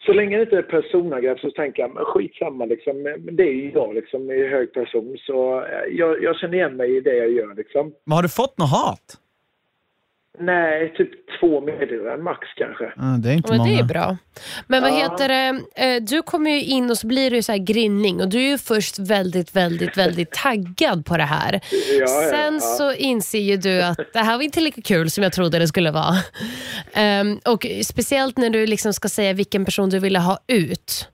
[0.09, 3.01] så länge det inte är personangrepp så tänker jag, men skitsamma liksom.
[3.01, 5.17] Men det är ju jag liksom, i hög person.
[5.19, 7.93] Så eh, jag, jag känner igen mig i det jag gör liksom.
[8.05, 9.17] Men har du fått något hat?
[10.41, 11.09] Nej, typ
[11.39, 12.83] två meddelanden max kanske.
[12.95, 13.71] Ja, det är inte Men många.
[13.71, 14.17] det är bra.
[14.67, 14.95] Men vad Ja.
[14.95, 18.29] heter det, eh, du kommer ju in och så blir det så här grinning och
[18.29, 21.59] du är ju först väldigt, väldigt, väldigt taggad på det här.
[21.99, 22.59] Ja, Sen ja.
[22.59, 25.67] så inser ju du att det här var inte lika kul som jag trodde det
[25.67, 26.15] skulle vara.
[26.93, 31.07] Ehm, och speciellt när du liksom ska säga vilken person du ville ha ut.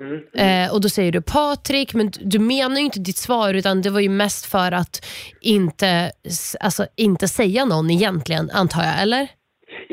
[0.00, 0.66] Mm.
[0.66, 3.90] Eh, och Då säger du Patrik, men du menar ju inte ditt svar utan det
[3.90, 5.06] var ju mest för att
[5.40, 6.12] inte,
[6.60, 9.28] alltså, inte säga någon egentligen, antar jag, eller?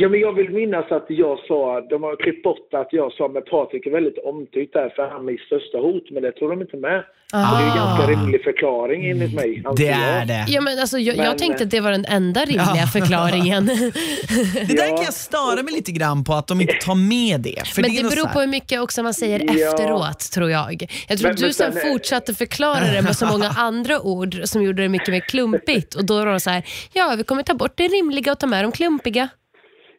[0.01, 3.27] Ja, men jag vill minnas att jag sa, de har klippt bort att jag sa
[3.27, 6.49] med Patrik är väldigt omtyckt där för han är mitt största hot, men det tror
[6.49, 6.99] de inte med.
[7.33, 9.63] Och det är ju en ganska rimlig förklaring enligt mig.
[9.65, 9.99] anser Det jag.
[10.21, 10.45] är det.
[10.47, 13.65] Ja, men alltså, jag, jag Men- tänkte att det var den enda rimliga förklaringen.
[14.67, 17.67] Det där kan jag störa mig lite grann på, att de inte tar med det.
[17.67, 19.53] För Men det nog beror på hur mycket också man säger Ja.
[19.53, 20.87] efteråt, tror jag.
[21.09, 24.01] Jag tror Men- att du men sen sen- fortsatte förklara det med så många andra
[24.01, 25.95] ord som gjorde det mycket mer klumpigt.
[25.95, 28.47] Och då var de så här, ja, vi kommer ta bort det rimliga och ta
[28.47, 29.29] med de klumpiga.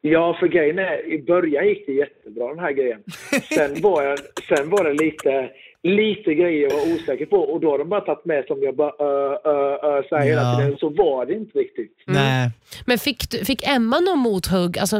[0.04, 3.02] Ja, för grejen är, i början gick det jättebra den här grejen.
[3.54, 5.50] Sen var, jag, sen var det lite,
[5.82, 8.76] lite grejer jag var osäker på och då har de bara tagit med som jag
[8.76, 10.58] bara uh, uh, uh, så här hela Ja.
[10.58, 10.76] tiden.
[10.78, 11.96] Så var det inte riktigt.
[12.06, 12.50] Nej.
[12.86, 14.78] Men fick, fick Emma någon mothugg?
[14.78, 14.96] Alltså,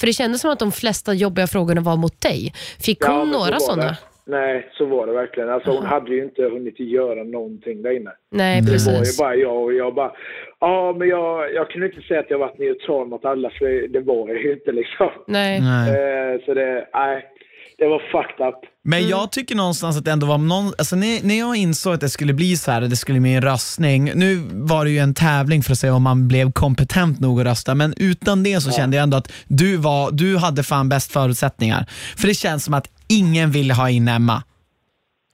[0.00, 2.52] för det kändes som att de flesta jobbiga frågorna var mot dig.
[2.80, 3.82] Fick Ja, hon så några var sådana?
[3.82, 3.96] det.
[4.26, 5.48] nej, så var det verkligen.
[5.50, 8.10] Alltså hon hade ju inte hunnit göra någonting där inne.
[8.30, 9.18] Nej, Det var ju precis.
[9.18, 10.12] bara jag och jag bara,
[10.60, 13.88] ja men jag, jag kunde inte säga att jag varit neutral mot alla för det,
[13.88, 15.10] det var jag ju inte liksom.
[15.26, 15.58] Nej.
[15.58, 17.24] Eh, så det, nej,
[17.78, 18.54] det var fucked up.
[18.84, 22.00] Men jag tycker någonstans att det ändå var någon, alltså när, när jag insåg att
[22.00, 24.10] det skulle bli så här, det skulle bli en röstning.
[24.14, 27.46] Nu var det ju en tävling för att se om man blev kompetent nog att
[27.46, 31.12] rösta, men utan det så kände jag ändå att du, var, du hade fan bäst
[31.12, 31.86] förutsättningar.
[32.16, 34.42] För det känns som att ingen ville ha in Emma.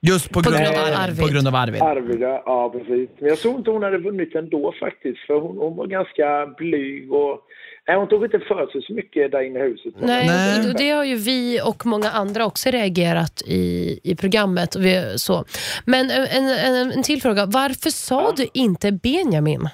[0.07, 0.98] Just på, grund, grund av Arvid.
[0.98, 1.20] Arvid.
[1.20, 1.82] På grund av Arvid.
[1.82, 3.11] Arvida, ja precis.
[3.18, 5.18] Men jag tror inte hon hade vunnit ändå faktiskt.
[5.26, 7.40] För hon, hon var ganska blyg och...
[7.88, 9.94] Nej, hon tog inte för sig så mycket där inne i huset.
[9.98, 10.70] Nej, Nej.
[10.70, 14.74] och det har ju vi och många andra också reagerat i, i programmet.
[14.74, 15.44] Och vi, så.
[15.84, 17.46] Men en, en, en till fråga.
[17.46, 19.68] Varför sa du inte Benjamin?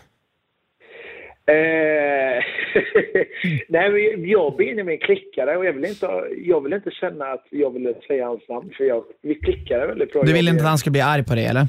[1.49, 2.45] Eh,
[3.69, 6.07] nej, men jag och Benjamin klickade och jag vill, inte,
[6.45, 8.71] jag vill inte känna att jag ville säga hans namn.
[8.77, 10.23] För jag, vi klickade väldigt bra.
[10.23, 11.67] Du ville och inte att han skulle bli arg på dig eller?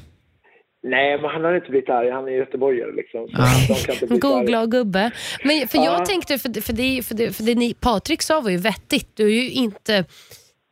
[0.84, 2.10] Nej, men han hade inte blivit arg.
[2.10, 3.28] Han är göteborgare liksom.
[3.28, 4.44] Så God, arga.
[4.46, 5.12] glad gubbe.
[5.44, 6.06] Men för jag Ja.
[6.06, 9.10] tänkte, för, för, det, för, det, för det ni, Patrik sa var ju vettigt.
[9.14, 10.06] Du har ju inte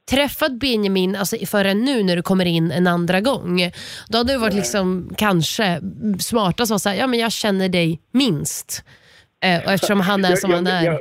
[0.10, 3.60] träffat Benjamin alltså, förrän nu när du kommer in en andra gång.
[4.10, 5.82] Då hade det varit liksom, kanske
[6.20, 8.84] smartast att säga ja men jag känner dig minst.
[9.46, 10.86] Eh, och eftersom han är som jag, han är.
[10.86, 11.00] Jag,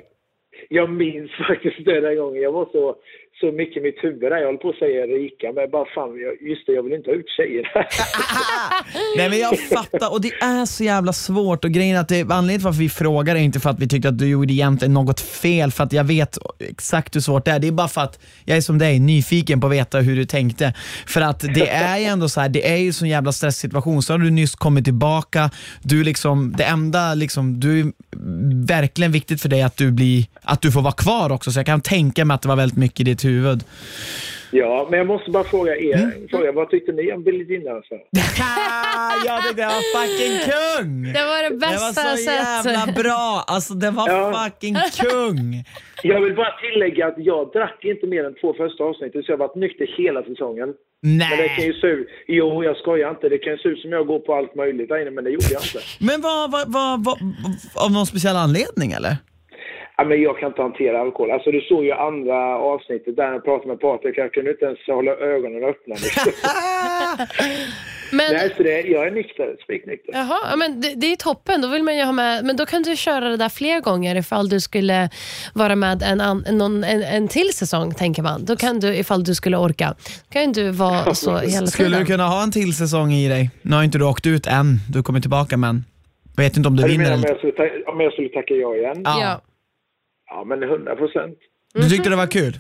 [0.69, 2.43] jag minns faktiskt den där gången.
[2.43, 2.97] Jag var så,
[3.41, 4.37] så mycket i mitt huvud där.
[4.37, 7.11] Jag håller på att säga Erika, men bara fan, jag, just det, jag vill inte
[7.11, 7.65] ha ut tjejer.
[9.17, 12.21] Nej men jag fattar och det är så jävla svårt och grejen är att det,
[12.21, 14.95] anledningen till varför vi frågar är inte för att vi tyckte att du gjorde egentligen
[14.95, 17.59] något fel för att jag vet exakt hur svårt det är.
[17.59, 20.25] Det är bara för att jag är som dig, nyfiken på att veta hur du
[20.25, 20.75] tänkte.
[21.07, 24.03] För att det är ju ändå så här, det är ju en sån jävla stresssituation.
[24.03, 25.51] Så har du nyss kommit tillbaka,
[25.83, 27.87] du liksom, det enda liksom, du är
[28.67, 31.53] verkligen viktigt för dig att du blir, att du får vara kvar också.
[31.53, 33.61] Så jag kan tänka mig att det var väldigt mycket i ditt huvud.
[34.51, 35.95] ja, men jag måste bara fråga er.
[36.03, 36.29] Mm.
[36.31, 37.95] Fråga, vad tyckte ni om Billie Jean alltså?
[39.27, 41.13] jag tyckte det var fucking kung!
[41.13, 42.35] Det var det Det bästa var jag så sett.
[42.67, 44.33] jävla bra, alltså det var Ja.
[44.45, 45.65] fucking kung.
[46.03, 49.39] Jag vill bara tillägga att jag drack inte mer än två första avsnitten, så jag
[49.39, 50.69] har varit nykter hela säsongen.
[51.03, 51.67] Men det kan Nej.
[51.67, 52.09] ju se ut...
[52.29, 53.29] Jo, jag skojar inte.
[53.29, 55.31] Det kan ju se ut som jag går på allt möjligt där inne, men det
[55.31, 55.79] gjorde jag inte.
[56.01, 57.19] Men vad, vad, vad, vad,
[57.85, 59.17] av någon speciell anledning eller?
[59.99, 61.31] Ja, men jag kan inte hantera alkohol.
[61.31, 64.19] Alltså, du såg ju andra avsnittet där jag pratade med Patrik.
[64.19, 65.95] Jag kunde inte ens hålla ögonen öppna.
[68.13, 69.57] Men, Nej, så det, jag är nykter.
[69.65, 70.13] Spiknykter.
[70.13, 71.61] Jaha, ja, men det, det är toppen.
[71.61, 74.17] Då vill man ju ha med, men då kan du köra det där fler gånger
[74.17, 75.11] ifall du skulle
[75.55, 78.45] vara med en, an, någon, en, en till säsong, tänker man.
[78.45, 79.95] Då kan du, ifall du skulle orka,
[80.33, 82.01] kan du vara så hela Skulle tiden.
[82.01, 83.51] du kunna ha en till säsong i dig?
[83.63, 85.85] Nu har inte du åkt ut än, du kommer tillbaka men
[86.37, 88.55] vet inte om du Du vinner menar om jag, skulle ta, om jag skulle tacka
[88.55, 89.03] ja igen?
[89.05, 89.21] Ja.
[89.23, 89.41] Ja.
[90.31, 91.39] Ja, men 100 procent.
[91.75, 92.57] Du tyckte det var kul?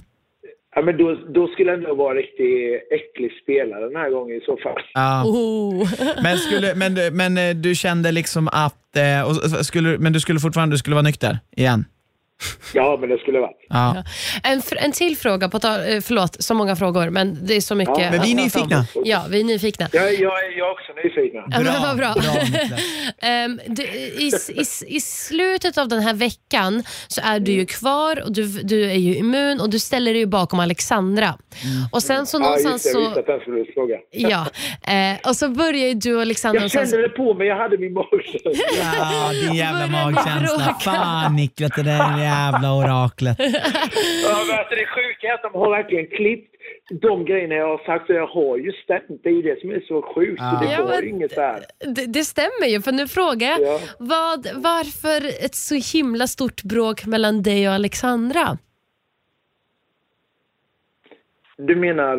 [0.74, 4.40] Ja, men då, då skulle jag ändå vara riktigt äcklig spelare den här gången i
[4.40, 4.80] så fall.
[4.94, 5.24] Ja.
[5.26, 5.88] Oh.
[6.22, 10.20] Men, skulle, men, du- men eh, du kände liksom att, eh, och, skulle, men du
[10.20, 11.84] skulle fortfarande du skulle vara nykter igen?
[12.74, 13.66] Ja, men det skulle varit.
[13.68, 14.04] Ja.
[14.42, 17.74] En, en till fråga, på tal, eh, förlåt, så många frågor, men det är så
[17.74, 18.84] mycket Ja, men vi är nyfikna.
[19.04, 19.88] Ja, vi är nyfikna.
[19.92, 20.14] Jag, jag,
[20.44, 21.42] är- jag är också nyfiken.
[21.50, 22.14] Ja, men vad bra.
[22.44, 22.80] Niklas.
[23.22, 24.64] Ehm, du, i, i,
[24.96, 28.94] I slutet av den här veckan så är du ju kvar och du, du är
[28.94, 31.34] ju immun och du ställer dig ju bakom Alexandra.
[31.92, 32.88] Och sen så Ja, just någonstans det.
[32.90, 33.20] Jag visste så...
[33.20, 33.96] att den skulle fråga.
[34.10, 34.46] Ja,
[34.92, 36.62] eh, och så börjar ju du och Alexandra...
[36.62, 37.46] Jag kände det på mig.
[37.46, 38.50] Jag hade min magkänsla.
[38.78, 40.76] Ja, din jävla magkänsla.
[40.80, 43.36] Fan Niklas, det där jävla oraklet.
[44.24, 46.52] Ja, alltså det sjuka är att de har verkligen klippt
[47.02, 48.06] de grejerna jag har sagt.
[48.06, 49.20] Så jag har ju stämt.
[49.22, 50.40] Det är ju det som är så sjukt.
[50.42, 50.58] Ja.
[50.62, 51.64] Det Ja, men- inget så här.
[51.94, 53.80] Det, det stämmer ju, för nu frågar jag Ja.
[53.98, 58.58] vad, varför ett så himla stort bråk mellan dig och Alexandra?
[61.58, 62.16] Du menar...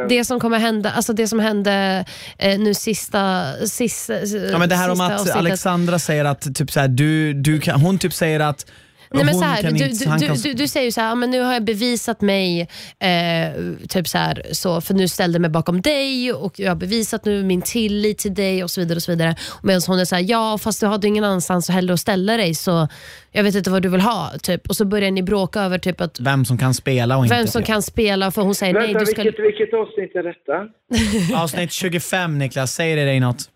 [0.00, 2.04] Eh, Det som kommer hända, alltså det som hände
[2.38, 4.14] eh, nu sista, sista
[4.52, 5.36] Ja, men det här om att avsnittet.
[5.36, 8.72] Alexandra säger att typ så här, du, du kan, hon typ säger att
[9.14, 11.30] Nej, men så här, du, inte, du, kan, du, du säger ju så här, men
[11.30, 12.60] nu har jag bevisat mig,
[12.98, 16.76] eh, typ så här, så, för nu ställde jag mig bakom dig och jag har
[16.76, 18.96] bevisat nu min tillit till dig och så vidare.
[18.96, 19.34] och så vidare.
[19.62, 22.54] Medan hon är så här, ja fast du hade ingen annanstans heller att ställa dig
[22.54, 22.88] så
[23.32, 24.30] jag vet inte vad du vill ha.
[24.42, 24.68] Typ.
[24.68, 27.36] Och så börjar ni bråka över typ att vem som kan spela och inte.
[27.36, 28.86] vem som kan spela för hon säger nej.
[28.86, 29.22] vänta, Du ska...
[29.22, 31.36] vilket, vilket avsnitt är detta?
[31.42, 33.48] Avsnitt 25 Niklas, säger det dig något?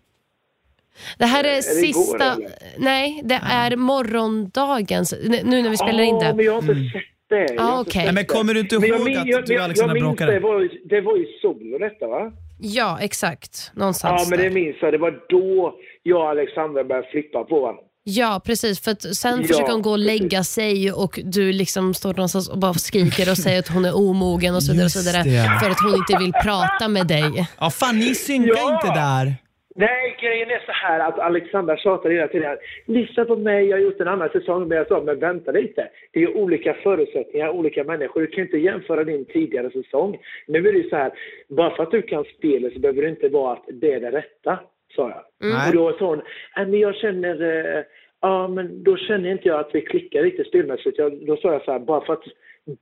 [1.17, 2.33] Det här är, det igår, sista...
[2.33, 2.49] eller?
[2.77, 6.33] Nej, det är morgondagens, nu när vi spelar in Ja, det.
[6.35, 7.53] men jag har inte sett det.
[7.53, 8.25] Jag Ah, sett Nej, men det.
[8.25, 10.31] kommer du inte jag ihåg min- att jag, du och jag, Alexandra jag minns bråkade?
[10.33, 10.39] det.
[10.39, 12.31] Var, ju- det var ju solo detta va?
[12.59, 13.71] Ja, exakt.
[13.73, 14.93] Någonstans Ja, men det minns jag.
[14.93, 15.73] Det var då
[16.03, 17.81] jag och Alexandra började flippa på varandra.
[18.03, 18.79] Ja, precis.
[18.79, 20.21] För att sen Ja, försöker hon gå och precis.
[20.21, 23.95] lägga sig och du liksom står någonstans och bara skriker och säger att hon är
[23.97, 24.85] omogen och så vidare.
[24.85, 25.59] Och så vidare det.
[25.63, 27.47] för att hon inte vill prata med dig.
[27.59, 28.73] Ja, fan ni synkar Ja.
[28.75, 29.35] inte där.
[29.77, 32.57] Nej, grejen är så här att Alexandra tjatar hela tiden.
[32.85, 34.67] Lyssna på mig, jag har gjort en annan säsong.
[34.67, 35.89] Men jag sa, men vänta lite.
[36.11, 38.21] Det är olika förutsättningar, olika människor.
[38.21, 40.17] Du kan inte jämföra din tidigare säsong.
[40.47, 41.11] Nu är det så här,
[41.49, 44.11] bara för att du kan spelet så behöver det inte vara att det är det
[44.11, 44.59] rätta,
[44.95, 45.49] sa jag.
[45.49, 45.69] Nej.
[45.69, 46.21] Och då sa hon,
[46.57, 47.41] "Nej, men jag känner,
[47.77, 47.83] eh,
[48.21, 50.97] ja men då känner inte jag att vi klickar riktigt spelmässigt.
[50.97, 52.23] Jag, då sa jag så här, bara för att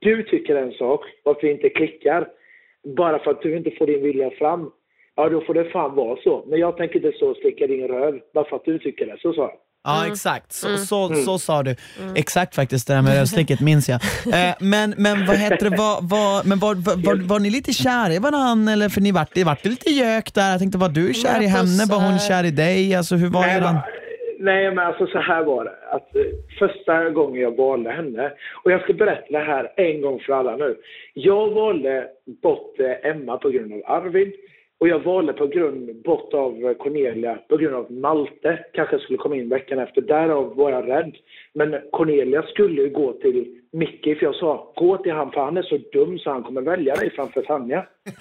[0.00, 2.28] du tycker en sak och att vi inte klickar,
[2.96, 4.70] bara för att du inte får din vilja fram,
[5.16, 6.44] ja då får det fan vara så.
[6.46, 9.16] Men jag tänker inte så och slicka din röv bara för att du tycker det.
[9.20, 9.58] Så sa jag.
[9.86, 11.76] Ja exakt, så, så, så sa du.
[12.16, 14.00] Exakt faktiskt, det där med rövslicket minns jag.
[14.38, 17.72] Eh, men, men vad heter det, var, var, men var, var, var, var ni lite
[17.72, 18.72] kära i varandra?
[18.72, 20.50] Eller, för ni vart, det vart lite gök där.
[20.50, 21.82] Jag tänkte, var du kär i henne?
[21.90, 22.94] Var hon kär i dig?
[22.94, 23.76] Alltså hur var Nej, eran...
[24.38, 25.76] Nej, men alltså så här var det.
[25.90, 26.22] Att, eh,
[26.58, 28.32] första gången jag valde henne,
[28.64, 30.76] och jag ska berätta det här en gång för alla nu.
[31.14, 32.06] Jag valde
[32.42, 34.32] bort eh, Emma på grund av Arvid.
[34.80, 38.64] Och jag valde på grund, bort av Cornelia på grund av Malte.
[38.72, 40.00] Kanske skulle komma in veckan efter.
[40.00, 41.16] Därav var jag rädd.
[41.54, 45.56] Men Cornelia skulle ju gå till Mickey, för jag sa gå till han för han
[45.56, 47.86] är så dum så han kommer välja dig framför Tanja.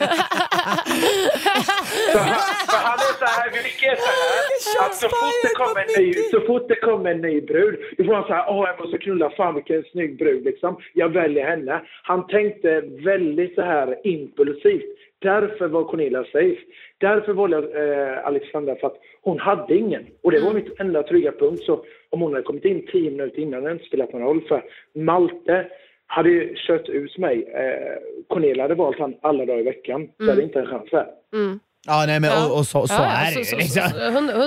[2.11, 2.39] För han,
[2.71, 6.03] för han är så här, Micke är så här, att så fort det kommer en
[6.03, 8.79] ny, så fort det kommer en ny brud, då får han så här, åh jag
[8.79, 10.77] måste knulla, fan vilken snygg brud liksom.
[10.93, 11.81] Jag väljer henne.
[12.03, 14.83] Han tänkte väldigt så här impulsivt.
[15.23, 16.57] Därför var Cornelia safe.
[16.97, 17.65] Därför valde jag
[18.11, 20.03] eh, Alexandra för att hon hade ingen.
[20.23, 21.63] Och det var mitt enda trygga punkt.
[21.65, 24.41] Så om hon hade kommit in tio minuter innan hade det inte spelat någon roll.
[24.47, 24.63] För
[24.95, 25.67] Malte
[26.07, 27.43] hade ju kört ut mig.
[27.43, 27.93] Eh,
[28.29, 30.07] Cornelia hade valt han alla dagar i veckan.
[30.17, 31.07] Så hade inte en chans där.
[31.87, 32.51] Ja, nej, men, Ja.
[32.51, 33.45] och, och så, så Ja, är det så- ju.
[33.45, 33.81] så- Liksom.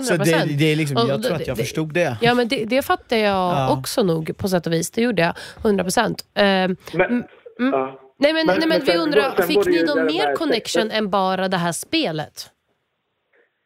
[0.02, 0.58] Så det, procent.
[0.58, 2.16] det är liksom, jag tror det- att jag det- förstod det.
[2.22, 3.78] Ja, men det, det fattar jag Ja.
[3.78, 4.90] också nog på sätt och vis.
[4.90, 6.22] Det gjorde jag, 100 procent.
[6.34, 7.24] Eh, Men,
[7.58, 8.00] ja.
[8.18, 10.82] Nej, men, Men- nej, men men vi sen- undrar, sen fick ni någon mer connection
[10.82, 10.98] sexet.
[10.98, 12.50] än bara det här spelet?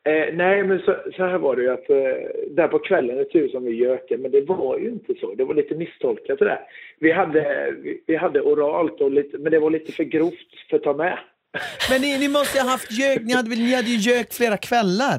[0.09, 1.97] Eh, nej, men så, så här var det ju att eh,
[2.51, 5.35] där på kvällen, det tur som vi gökade, men det var ju inte så.
[5.35, 6.61] Det var lite misstolkat det där.
[6.99, 10.77] Vi hade, vi, vi hade oralt, och lite, men det var lite för grovt för
[10.77, 11.19] att ta med.
[11.91, 15.19] Men ni, ni måste ha haft gök, ni hade, ni hade ju gök flera kvällar.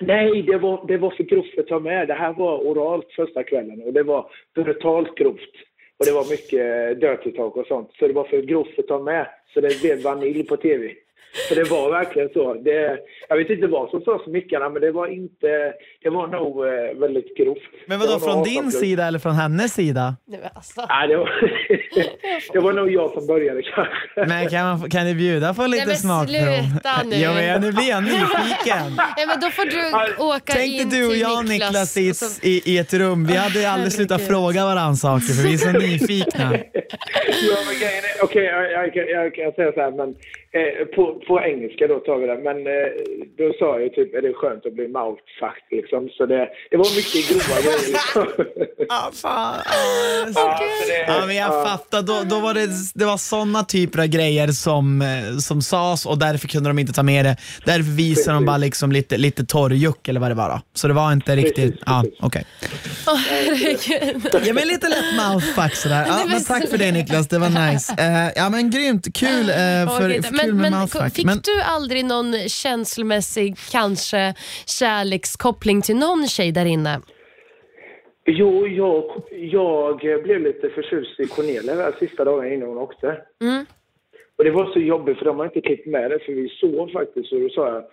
[0.00, 2.08] Nej, det var, det var för grovt för att ta med.
[2.08, 5.54] Det här var oralt första kvällen och det var brutalt grovt.
[6.00, 7.90] Och det var mycket dirty och sånt.
[7.98, 9.26] Så det var för grovt för att ta med.
[9.54, 10.92] Så det blev vanilj på tv.
[11.48, 12.54] Så det var verkligen så.
[12.54, 12.98] Det,
[13.30, 15.48] jag vet inte vad som sades mickarna, men det var inte...
[16.02, 17.58] Det var nog eh, väldigt grovt.
[17.86, 20.16] Men vadå, från 18 din sida eller från hennes sida?
[20.26, 20.86] Nej, men alltså.
[20.88, 21.30] Nej, det var,
[22.52, 24.24] det var nog jag som började kanske.
[24.34, 26.26] Men kan, man, kan ni bjuda på lite men smakprov?
[26.28, 27.16] sluta nu.
[27.16, 28.86] Ja, men nu blir jag nyfiken.
[29.16, 29.80] Nej, men då får du
[30.24, 33.26] åka Tänk in du och jag Niklas i, och så- i, i ett rum.
[33.26, 36.44] Vi hade aldrig slutat fråga varandra saker för vi är så nyfikna.
[37.48, 37.76] ja, men
[38.22, 40.08] okej, jag, jag, kan- jag kan säga så här, men
[40.58, 42.90] eh, på, på engelska då tar vi det, men eh,
[43.38, 46.96] då sa jag typ, är det skönt att bli mouthfucked liksom, så det, det var
[46.96, 48.26] mycket grova grejer liksom.
[48.92, 49.54] Ah, fan.
[49.58, 49.62] Ah,
[50.26, 51.64] Ja, så det- Ja, men jag ja.
[51.64, 52.02] fattar.
[52.02, 56.18] Då, då var det, det var såna typer av grejer som, eh, som sades och
[56.18, 57.36] därför kunde de inte ta med det.
[57.64, 60.60] Därför visade de bara liksom lite, lite torrjuck eller vad det var då.
[60.74, 61.74] Så det var inte riktigt...
[61.86, 62.18] Ja, precis.
[62.22, 62.44] okej.
[63.06, 64.46] Åh, herregud.
[64.46, 66.04] Ja, men lite lätt mouthfuck sådär.
[66.08, 67.94] Ja, men men tack för det Niklas, det var nice.
[67.98, 71.14] Eh, ja men grymt, kul, eh, för, Okej, för, men kul med men mouthfuck.
[71.14, 72.48] fick Men, du aldrig någon
[73.10, 74.34] känslomässig, kanske
[74.66, 77.00] kärlekskoppling till någon tjej där inne?
[78.26, 83.06] Jo, jag, jag blev lite förtjust i Cornelia där sista dagen innan hon åkte.
[83.40, 83.64] Mm.
[84.36, 86.90] Och det var så jobbigt för de har inte klippt med det, för vi sov
[86.92, 87.90] faktiskt och då sa jag att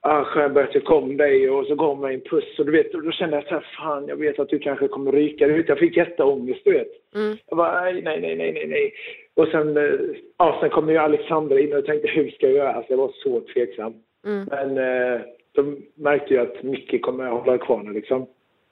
[0.00, 3.02] ah, skönt jag kom dig och så gav mig en puss och du vet, och
[3.02, 5.46] då kände jag så här, fan jag vet att du kanske kommer ryka.
[5.46, 6.92] Jag fick jätteångest du vet.
[7.14, 7.36] Mm.
[7.46, 8.92] Jag bara, nej, nej, nej, nej, nej.
[9.34, 10.00] Och sen, eh,
[10.38, 12.72] ja, sen kom ju Alexandra in och jag tänkte, hur ska jag göra?
[12.72, 13.94] Alltså jag var så tveksam.
[14.26, 14.48] Mm.
[14.50, 15.20] Men eh,
[15.52, 18.26] de märkte ju att Micke kommer att hålla kvar nu liksom.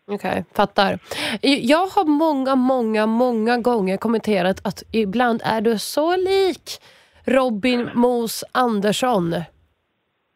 [0.07, 0.99] Okej, fattar.
[1.43, 6.81] Jag har många, många, många gånger kommenterat att ibland är du så lik
[7.27, 9.35] Robin Mos Andersson.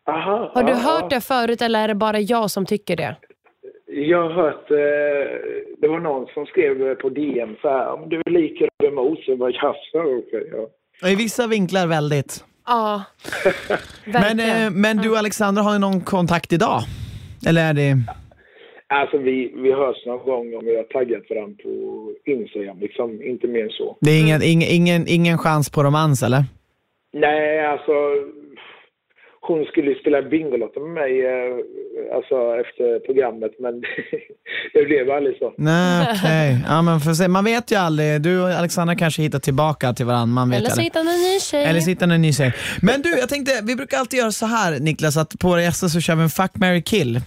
[0.06, 3.16] Aha, Har du ja, hört det förut eller är det bara jag som tycker det?
[3.86, 4.76] Jag har hört, eh,
[5.78, 9.18] det var någon som skrev på DM så här, om du är lik Robin Mos.
[9.26, 11.08] Jag bara, jaså, okej, ja.
[11.08, 12.44] I vissa vinklar väldigt.
[12.68, 13.02] Ja,
[14.04, 16.80] Men, eh, men du och Alexandra, har ni någon kontakt idag?
[17.48, 17.96] Eller är det...
[18.86, 21.72] Alltså vi, vi hörs någon gång om vi har taggat varandra på
[22.24, 23.96] Instagram, liksom, inte mer än så.
[24.00, 26.44] Det är ingen, ingen, ingen, ingen chans på romans eller?
[27.12, 27.92] Nej, alltså
[29.40, 33.74] hon skulle spela Bingolotto med mig eh, alltså efter programmet men
[34.74, 35.54] det blev aldrig så.
[35.56, 36.58] Nej, okej.
[36.66, 37.28] Ja, men se.
[37.28, 38.22] Man vet ju aldrig.
[38.22, 40.34] Du och Alexandra kanske hittar tillbaka till varandra.
[40.34, 41.64] Man vet Eller så hittar han en ny tjej.
[41.64, 42.54] Eller sitter en ny tjej.
[42.82, 45.88] Men du, jag tänkte, vi brukar alltid göra så här Niklas, att på våra gäster
[45.88, 47.20] så kör vi en fuck, marry, kill.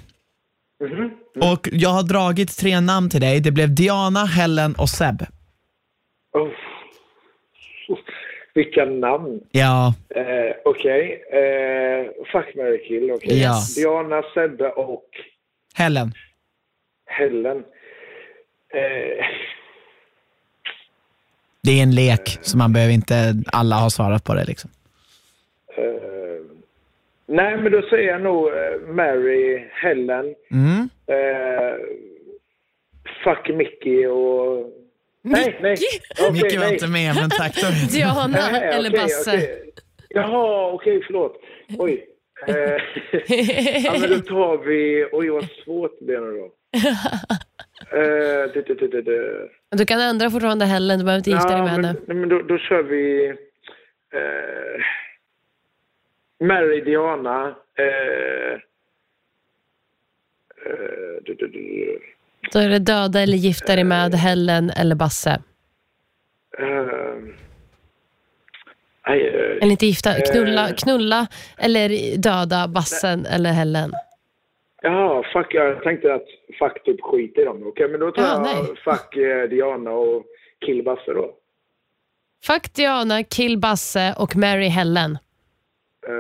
[1.42, 3.40] Och jag har dragit tre namn till dig.
[3.40, 5.22] Det blev Diana, Helen och Seb.
[6.34, 6.48] Oh.
[8.54, 9.40] Vilka namn.
[9.52, 11.24] Ja, Eh, Okej.
[11.32, 13.12] Eh, fuck, marry, kill.
[13.12, 13.42] okej.
[13.42, 13.54] Ja.
[13.78, 15.06] Diana, Sebbe och
[15.76, 16.12] Helen.
[17.06, 17.58] Helen.
[18.74, 19.26] Eh,
[21.64, 24.46] Det är en lek, så man behöver inte alla ha svarat på det.
[24.46, 24.70] Liksom.
[25.78, 26.42] eh,
[27.26, 30.90] nej, men då säger jag nog eh, Mary, Helen, Mm.
[31.08, 31.76] eh,
[33.24, 34.72] fuck Mickey och...
[35.24, 35.76] Nej, nej.
[36.32, 36.74] Micke var nej.
[36.74, 37.56] inte med, men tack.
[37.92, 39.32] Diana Nej, eller Basse.
[39.32, 39.74] okej.
[40.10, 41.42] Jaha, okej, förlåt.
[41.78, 42.08] Oj.
[42.48, 42.56] Eh,
[43.86, 45.08] ja, men då tar vi...
[45.12, 46.52] Oj, vad svårt det nu då.
[47.94, 48.52] Eh.
[49.70, 52.00] Du kan ändra fortfarande Helen, du behöver inte gifta dig med men, henne.
[52.08, 53.28] nej, men då, då kör vi...
[54.14, 54.82] Eh,
[56.48, 57.56] Mary Diana.
[57.78, 58.54] Eh,
[60.66, 61.18] eh,
[62.54, 65.42] Då är det döda eller gifta dig med Helen eller Basse.
[66.60, 67.34] eh,
[69.02, 70.76] aj, eh, Eller inte gifta, knulla, Eh.
[70.76, 71.28] knulla
[71.58, 73.92] eller döda Bassen eller Helen.
[74.82, 76.26] Jaha, fuck, jag tänkte att
[76.60, 77.68] fuck typ skit i dem.
[77.68, 78.76] Okej, men då tar Ja, jag nej.
[78.84, 80.24] fuck eh, Diana och
[80.66, 81.32] kill Basse då.
[82.46, 85.18] Fuck Diana, kill Basse och marry Helen.
[86.08, 86.14] Eh,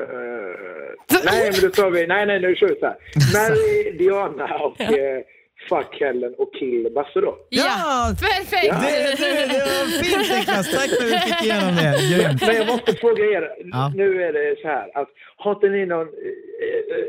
[1.25, 2.07] nej, men då tar vi...
[2.07, 2.95] Nej, nej, nu kör vi så här.
[3.33, 5.21] Mary Diana och eh,
[5.69, 7.37] fuck Helen och kill Basse då.
[7.49, 8.13] Ja!
[8.21, 8.73] Perfekt!
[8.81, 11.93] Det, det, det var fint Niklas, tack för att vi fick igenom det.
[12.11, 12.41] Grymt.
[12.47, 13.91] Men jag måste fråga er, Ja.
[13.95, 16.13] nu är det så här att har inte ni någon, eh,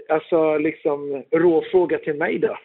[0.09, 2.59] eh, alltså liksom rå fråga till mig då?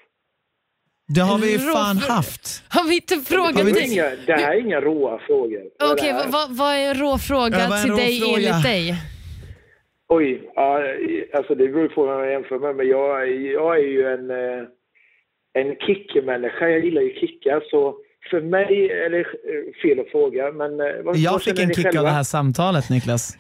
[1.15, 2.13] Det har vi ju Rå fan fråga.
[2.13, 2.63] haft.
[2.69, 3.93] Har vi inte Det, frågat är dig?
[3.93, 5.61] inga, det här är inga råa frågor.
[5.91, 8.33] Okej, Det här- vad, vad, vad är en rå fråga Ja, till rå dig fråga?
[8.37, 8.95] enligt dig?
[10.09, 10.79] Oj, ja,
[11.33, 14.63] alltså det beror på vad man jämför med, men jag, jag är ju en, eh,
[15.61, 16.69] en kickmänniska.
[16.69, 17.95] Jag gillar ju kickar, så
[18.31, 19.25] för mig är det eh,
[19.81, 20.51] fel att fråga.
[20.51, 22.03] Men eh, vad, Jag vad fick en kick av själva?
[22.09, 23.37] det här samtalet Niklas.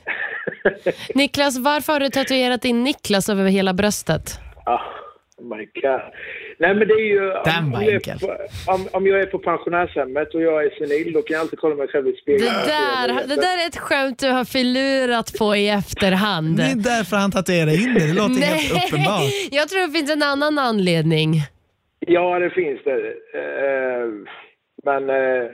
[1.15, 4.39] Niklas, varför har du tatuerat in Niklas över hela bröstet?
[4.65, 4.79] Ah,
[5.37, 6.01] oh my god.
[6.59, 7.19] Nej men det är ju...
[7.45, 8.19] Den om, var om, jag är enkel.
[8.19, 8.37] på,
[8.71, 11.75] om, om jag är på pensionärshemmet och jag är senil, då kan jag alltid kolla
[11.75, 12.53] mig själv i Det spegeln.
[12.67, 16.57] där, det där är ett skämt du har filurat på i efterhand.
[16.57, 19.21] Det är därför han tatuerade in det, det låter helt uppenbart.
[19.51, 21.41] jag tror det finns en annan anledning.
[21.99, 23.07] Ja, det finns det.
[23.33, 24.09] Eh,
[24.83, 25.49] men eh,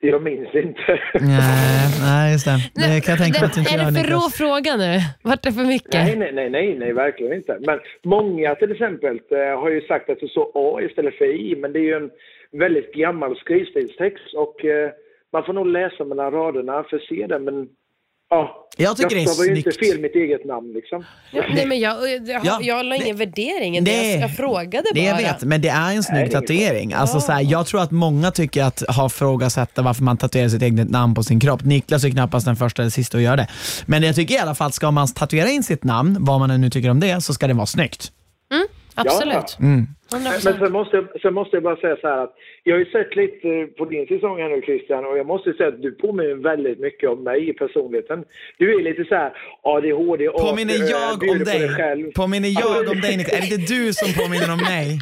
[0.00, 1.00] jag minns inte.
[1.14, 2.58] Nej, nej just det.
[2.74, 4.98] Det kan jag tänka mig att inte Är det för rå fråga nu?
[5.22, 5.94] Vart det för mycket?
[5.94, 7.58] Nej, nej, nej, nej, nej, verkligen inte.
[7.60, 11.56] Men många till exempel eh, har ju sagt att det står A istället för I,
[11.56, 12.10] men det är ju en
[12.52, 14.56] väldigt gammal skrivstilstext och
[15.32, 17.68] man får nog läsa mellan raderna för att se det, men
[18.30, 18.56] ja.
[18.76, 19.86] Jag tycker det är stavar ju inte snyggt.
[19.92, 21.04] fel mitt eget namn liksom.
[21.30, 21.96] Ja, nej, men jag,
[22.28, 23.90] jag, Ja, jag la ingen det- värdering i det.
[23.90, 25.04] det- Jag, jag frågade Det bara.
[25.08, 26.92] jag vet, men det är en snygg Nej, det tatuering.
[26.92, 30.62] Alltså, så här, jag tror att många tycker att ha frågasätta varför man tatuerar sitt
[30.62, 31.64] eget namn på sin kropp.
[31.64, 33.46] Niklas är knappast den första eller sista att göra det.
[33.86, 36.70] Men jag tycker i alla fall, ska man tatuera in sitt namn, vad man nu
[36.70, 38.12] tycker om det, så ska det vara snyggt.
[38.94, 39.56] Absolut.
[39.60, 39.86] Mm.
[40.12, 40.44] 100%.
[40.44, 42.34] Men sen måste, jag- sen måste jag bara säga så här att
[42.64, 45.68] jag har ju sett lite på din säsong här nu Christian och jag måste säga
[45.68, 48.24] att du påminner väldigt mycket om mig i personligheten.
[48.58, 49.30] Du är lite så här
[49.62, 52.12] ADHD och Påminner eh, jag om dig?
[52.12, 53.36] Påminner jag om dig Niklas?
[53.36, 54.98] Är det inte du som påminner om mig?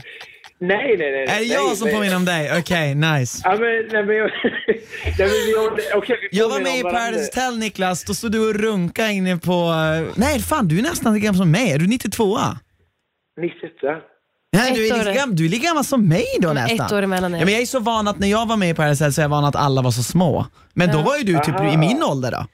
[0.61, 1.23] Nej, nej, nej.
[1.23, 1.95] Är det jag nej, som nej.
[1.95, 2.59] påminner om dig?
[2.59, 3.43] Okej, nice.
[3.45, 4.31] Ja, men, nej, men jag...
[5.19, 6.83] nej, men vi har, okej, vi Jag var med i.
[6.83, 9.73] Paradise Hotel Niklas, då stod du och runka inne på...
[10.17, 11.73] Nej fan, du är nästan lika gammal som mig.
[11.73, 12.39] Är du 92
[13.39, 14.03] 91.
[14.53, 16.87] Nej, du är, lika du är lika gammal som mig då nästan.
[16.87, 17.39] ett år emellan er.
[17.39, 19.25] Ja, men jag är så van att när jag var med Paradise Hotel så är
[19.25, 20.47] jag van att alla var så små.
[20.75, 21.73] Men då var ju du typ Aha.
[21.75, 22.47] i min ålder då.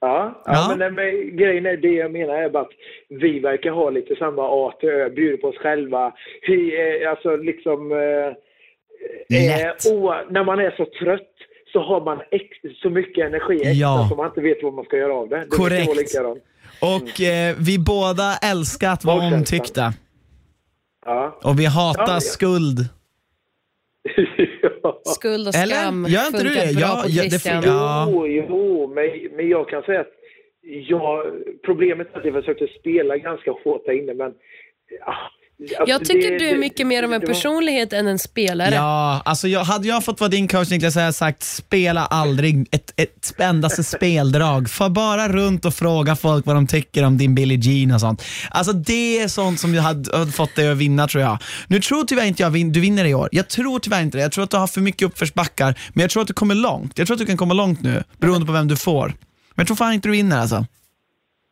[0.00, 0.74] Ja, ja, Ja.
[0.78, 2.74] men, men grejen är, det jag menar är bara att
[3.08, 6.12] vi verkar ha lite samma A till Ö, bjuder på oss själva.
[6.48, 6.58] Vi,
[7.02, 7.92] eh, alltså liksom...
[7.92, 8.36] Eh,
[9.28, 9.86] Lätt.
[9.86, 11.32] Eh, när man är så trött
[11.72, 12.44] så har man ex,
[12.82, 14.06] så mycket energi extra Ja.
[14.10, 15.36] så man inte vet vad man ska göra av det.
[15.38, 16.14] det Korrekt.
[16.80, 19.92] Och eh, vi båda älskar att vara omtyckta.
[21.04, 21.38] Ja.
[21.44, 22.20] Och vi hatar Ja, ja.
[22.20, 22.78] skuld.
[24.82, 25.00] ja.
[25.04, 25.76] Skuld och Eller?
[25.76, 26.54] skam Gör inte du det?
[26.74, 27.66] bra Ja, på ja, det.
[27.66, 28.08] Ja.
[28.10, 30.12] Jo, jo men, men jag kan säga att
[30.62, 31.26] jag,
[31.64, 34.34] problemet är att jag försökte spela ganska hårt där inne, men
[35.00, 35.14] ja,
[35.62, 38.74] Alltså, Jag tycker det- du är mycket mer av en personlighet än en spelare.
[38.74, 42.66] Ja, alltså jag, hade jag fått vara din coach Niklas hade jag sagt spela aldrig
[42.70, 44.70] ett, ett endaste speldrag.
[44.70, 48.22] Få bara runt och fråga folk vad de tycker om din Billie Jean och sånt.
[48.50, 51.38] Alltså det är sånt som jag hade, hade fått dig att vinna tror jag.
[51.66, 53.28] Nu tror tyvärr inte jag vin, du vinner i år.
[53.32, 54.22] Jag tror tyvärr inte det.
[54.22, 55.78] Jag tror att du har för mycket uppförsbackar.
[55.92, 56.98] Men jag tror att du kommer långt.
[56.98, 59.06] Jag tror att du kan komma långt nu, beroende på vem du får.
[59.06, 59.14] Men
[59.56, 60.66] jag tror fan inte du vinner alltså.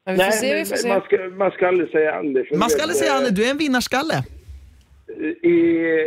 [0.07, 0.89] Ja, Nej, se, vi men får se.
[0.89, 2.49] Man, ska, man ska aldrig säga aldrig.
[2.49, 4.15] för Man ska aldrig säga eh, aldrig, du är en vinnarskalle.
[5.43, 5.57] I,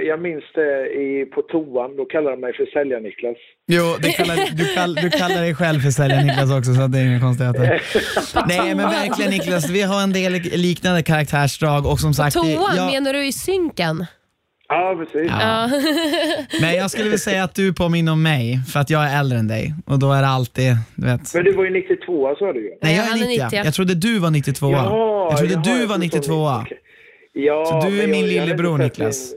[0.07, 3.37] jag minns det i, på toan, då kallade de mig för Sälja-Niklas.
[3.67, 6.99] Jo, det kallar, du, kall, du kallar dig själv för sälja Niklas också, så det
[6.99, 7.81] är inga konstigheter.
[8.47, 12.33] Nej men verkligen Niklas, vi har en del liknande karaktärsdrag och som sagt...
[12.35, 14.05] det- Toan, jag, menar du i synken?
[14.73, 15.31] Ja, precis.
[15.39, 15.69] Ja.
[16.61, 19.37] Men jag skulle vilja säga att du påminner om mig, för att jag är äldre
[19.39, 19.73] än dig.
[19.85, 21.33] Och då är det alltid, du vet.
[21.33, 22.69] Men du var ju 92 sa du ju.
[22.81, 23.43] Nej, jag är är 90.
[23.45, 23.61] 90.
[23.65, 24.71] Jag trodde du var 92.
[24.71, 26.33] jag trodde jaha, du var trodde 92.
[26.61, 26.77] Okej.
[27.33, 29.31] Ja, Så du är min jag- lillebror, Niklas.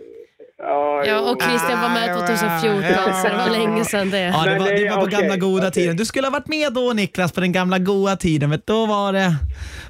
[0.58, 4.18] Ja, Ja, och Christian var med 2014, så det var länge sedan det.
[4.20, 5.96] Ja, det var, det var på gamla goda tiden.
[5.96, 8.50] Du skulle ha varit med då Niklas, på den gamla goda tiden.
[8.50, 9.34] Vet, då, var det,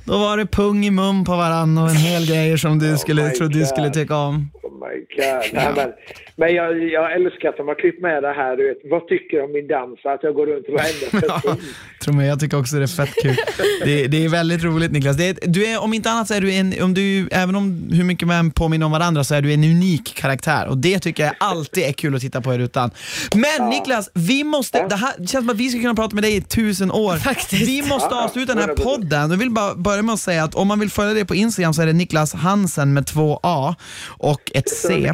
[0.05, 3.23] då var det pung i mun på varandra och en hel grejer som du skulle,
[3.23, 4.51] my trodde du skulle tycka om.
[4.67, 5.45] Oh my god.
[5.53, 5.93] Nej, men
[6.39, 8.57] men jag, jag älskar att de har klippt med det här.
[8.57, 9.99] Du vet, vad tycker du om min dans?
[10.05, 11.63] Att jag går runt varenda Ja, person.
[12.05, 13.37] Tro mig, jag tycker också det är fett kul.
[13.85, 15.17] Det, det är väldigt roligt Niklas.
[15.17, 17.89] Det är, du är, om inte annat så är du en, om du, även om
[17.93, 20.67] hur mycket man påminner om varandra, så är du en unik karaktär.
[20.69, 22.91] Och det tycker jag alltid är kul att titta på i rutan.
[23.35, 26.25] Men Niklas, vi måste, det, här, det känns som att vi ska kunna prata med
[26.25, 27.17] dig i tusen år.
[27.17, 27.69] Faktiskt.
[27.69, 28.83] Vi måste Ja, avsluta den här 100%.
[28.83, 29.31] podden.
[29.31, 31.75] Jag vill bara börja med att säga att om man vill följa dig på Instagram
[31.75, 33.75] så är det Niklas Hansen med två A
[34.19, 35.13] och ett C.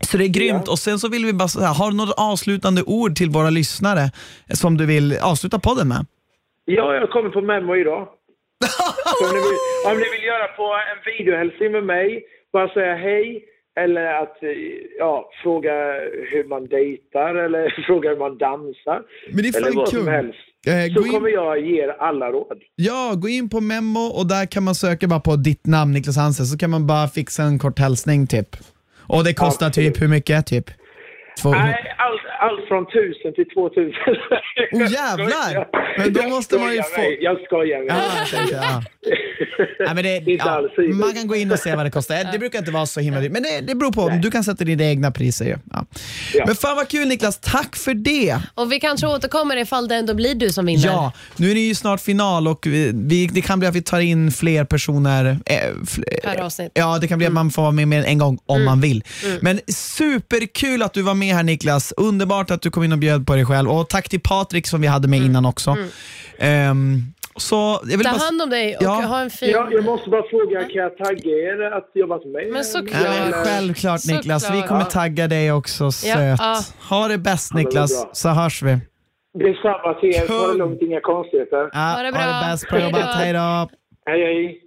[0.00, 0.62] Så det är grymt.
[0.66, 0.72] Ja.
[0.72, 4.04] Och sen så vill vi bara säga, har du något avslutande ord till våra lyssnare
[4.62, 6.06] som du vill avsluta podden med?
[6.64, 8.02] Ja, jag kommer på Memo idag.
[9.22, 9.58] Om, ni vill,
[9.90, 13.44] om ni vill göra på en videohälsning med mig, bara säga hej.
[13.80, 14.50] Eller att eh,
[14.98, 15.72] ja, fråga
[16.30, 19.02] hur man dejtar eller fråga hur man dansar.
[19.32, 19.98] Men det är eller fan vad kul.
[19.98, 20.38] som helst.
[20.66, 22.58] Eh, Så in- kommer jag ge er alla råd.
[22.76, 26.16] Ja, gå in på Memo och där kan man söka bara på ditt namn Niklas
[26.16, 28.56] Hansen så kan man bara fixa en kort hälsning typ.
[29.08, 29.94] Och det kostar Absolut.
[29.94, 30.46] typ hur mycket?
[30.46, 30.64] Typ?
[31.42, 31.50] Två...
[31.50, 33.92] Nej, allt, allt från 1000 till 2000.
[34.72, 35.68] Oh, jävlar!
[35.98, 37.78] Men då måste man ju få- mig, Jag skojar.
[37.84, 37.96] med
[38.32, 38.48] Ja, dig.
[38.52, 38.82] ja.
[39.78, 42.32] Nej, men det, ja, man kan gå in och se vad det kostar.
[42.32, 44.08] Det brukar inte vara så himla dyrt, men det, det beror på.
[44.22, 45.58] Du kan sätta dina egna priser.
[45.72, 45.86] Ja.
[46.34, 46.44] Ja.
[46.46, 48.38] Men fan vad kul Niklas, tack för det!
[48.54, 50.86] Och vi kanske återkommer ifall det ändå blir du som vinner.
[50.86, 53.82] Ja, nu är det ju snart final och vi, vi, det kan bli att vi
[53.82, 55.26] tar in fler personer.
[55.46, 56.70] Eh, fl- Per avsnitt.
[56.74, 58.80] Ja, det kan bli att man får vara med mer än en gång om man
[58.80, 59.04] vill.
[59.40, 61.92] Men superkul att du var med här Niklas.
[62.26, 63.70] Underbart att du kom in och bjöd på dig själv.
[63.70, 65.76] Och tack till Patrik som vi hade med innan också.
[66.38, 67.02] Ehm,
[67.36, 68.18] så jag vill Ta bara...
[68.18, 68.88] hand om dig och Ja.
[68.90, 69.50] ha en fin...
[69.50, 72.50] Ja, jag måste bara fråga, kan jag tagga er att jobba med mig?
[72.50, 73.02] Men såklart.
[73.04, 74.68] Ja, men självklart Niklas, vi Såklart.
[74.68, 76.38] kommer tagga dig också söt.
[76.40, 76.60] ja.
[76.90, 78.78] Ha det bäst Niklas, så hörs vi.
[79.38, 80.28] Detsamma till er.
[80.28, 81.68] Ha det lugnt, inga konstigheter.
[81.72, 82.20] Ja, Ha det bra.
[82.20, 83.68] Ha det bäst, bra jobbat, Hej då.
[84.06, 84.60] Hej, hej.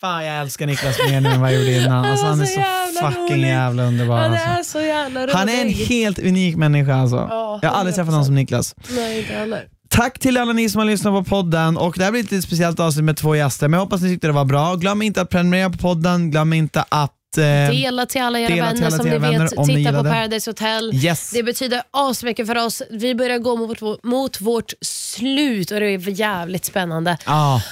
[0.00, 2.04] Fan jag älskar Niklas mer nu än vad jag gjorde innan.
[2.04, 3.48] Alltså, han är så jävla fucking rolig.
[3.48, 4.18] jävla underbar.
[4.18, 4.48] Han Alltså.
[4.48, 5.32] är så jävla rolig.
[5.32, 7.16] Han är en helt unik människa alltså.
[7.30, 8.74] Ja, jag har aldrig träffat någon som Niklas.
[8.90, 9.64] Nej, inte heller.
[9.88, 12.46] Tack till alla ni som har lyssnat på podden och det här blir ett lite
[12.46, 14.74] speciellt avsnitt med två gäster men jag hoppas ni tyckte det var bra.
[14.74, 17.12] Glöm inte att prenumerera på podden, glöm inte att...
[17.38, 20.04] Eh, Dela till alla era dela vänner alla som ni vänner vet ni tittar på.
[20.10, 20.90] Paradise Hotel.
[20.94, 21.30] Yes.
[21.30, 22.82] Det betyder asmycket för oss.
[22.90, 27.18] Vi börjar gå mot, mot vårt slut och det är jävligt spännande.
[27.26, 27.62] Ja,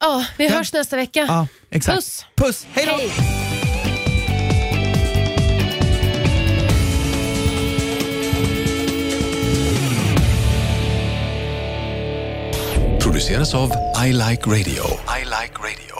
[0.00, 1.20] Ja, vi hörs nästa vecka.
[1.28, 1.96] ja, exakt.
[1.96, 2.26] Puss.
[2.36, 2.96] Puss, hej då!
[2.96, 3.42] Hej.
[13.22, 13.70] produceras av
[14.06, 14.84] I Like Radio.
[15.06, 15.91] I like radio.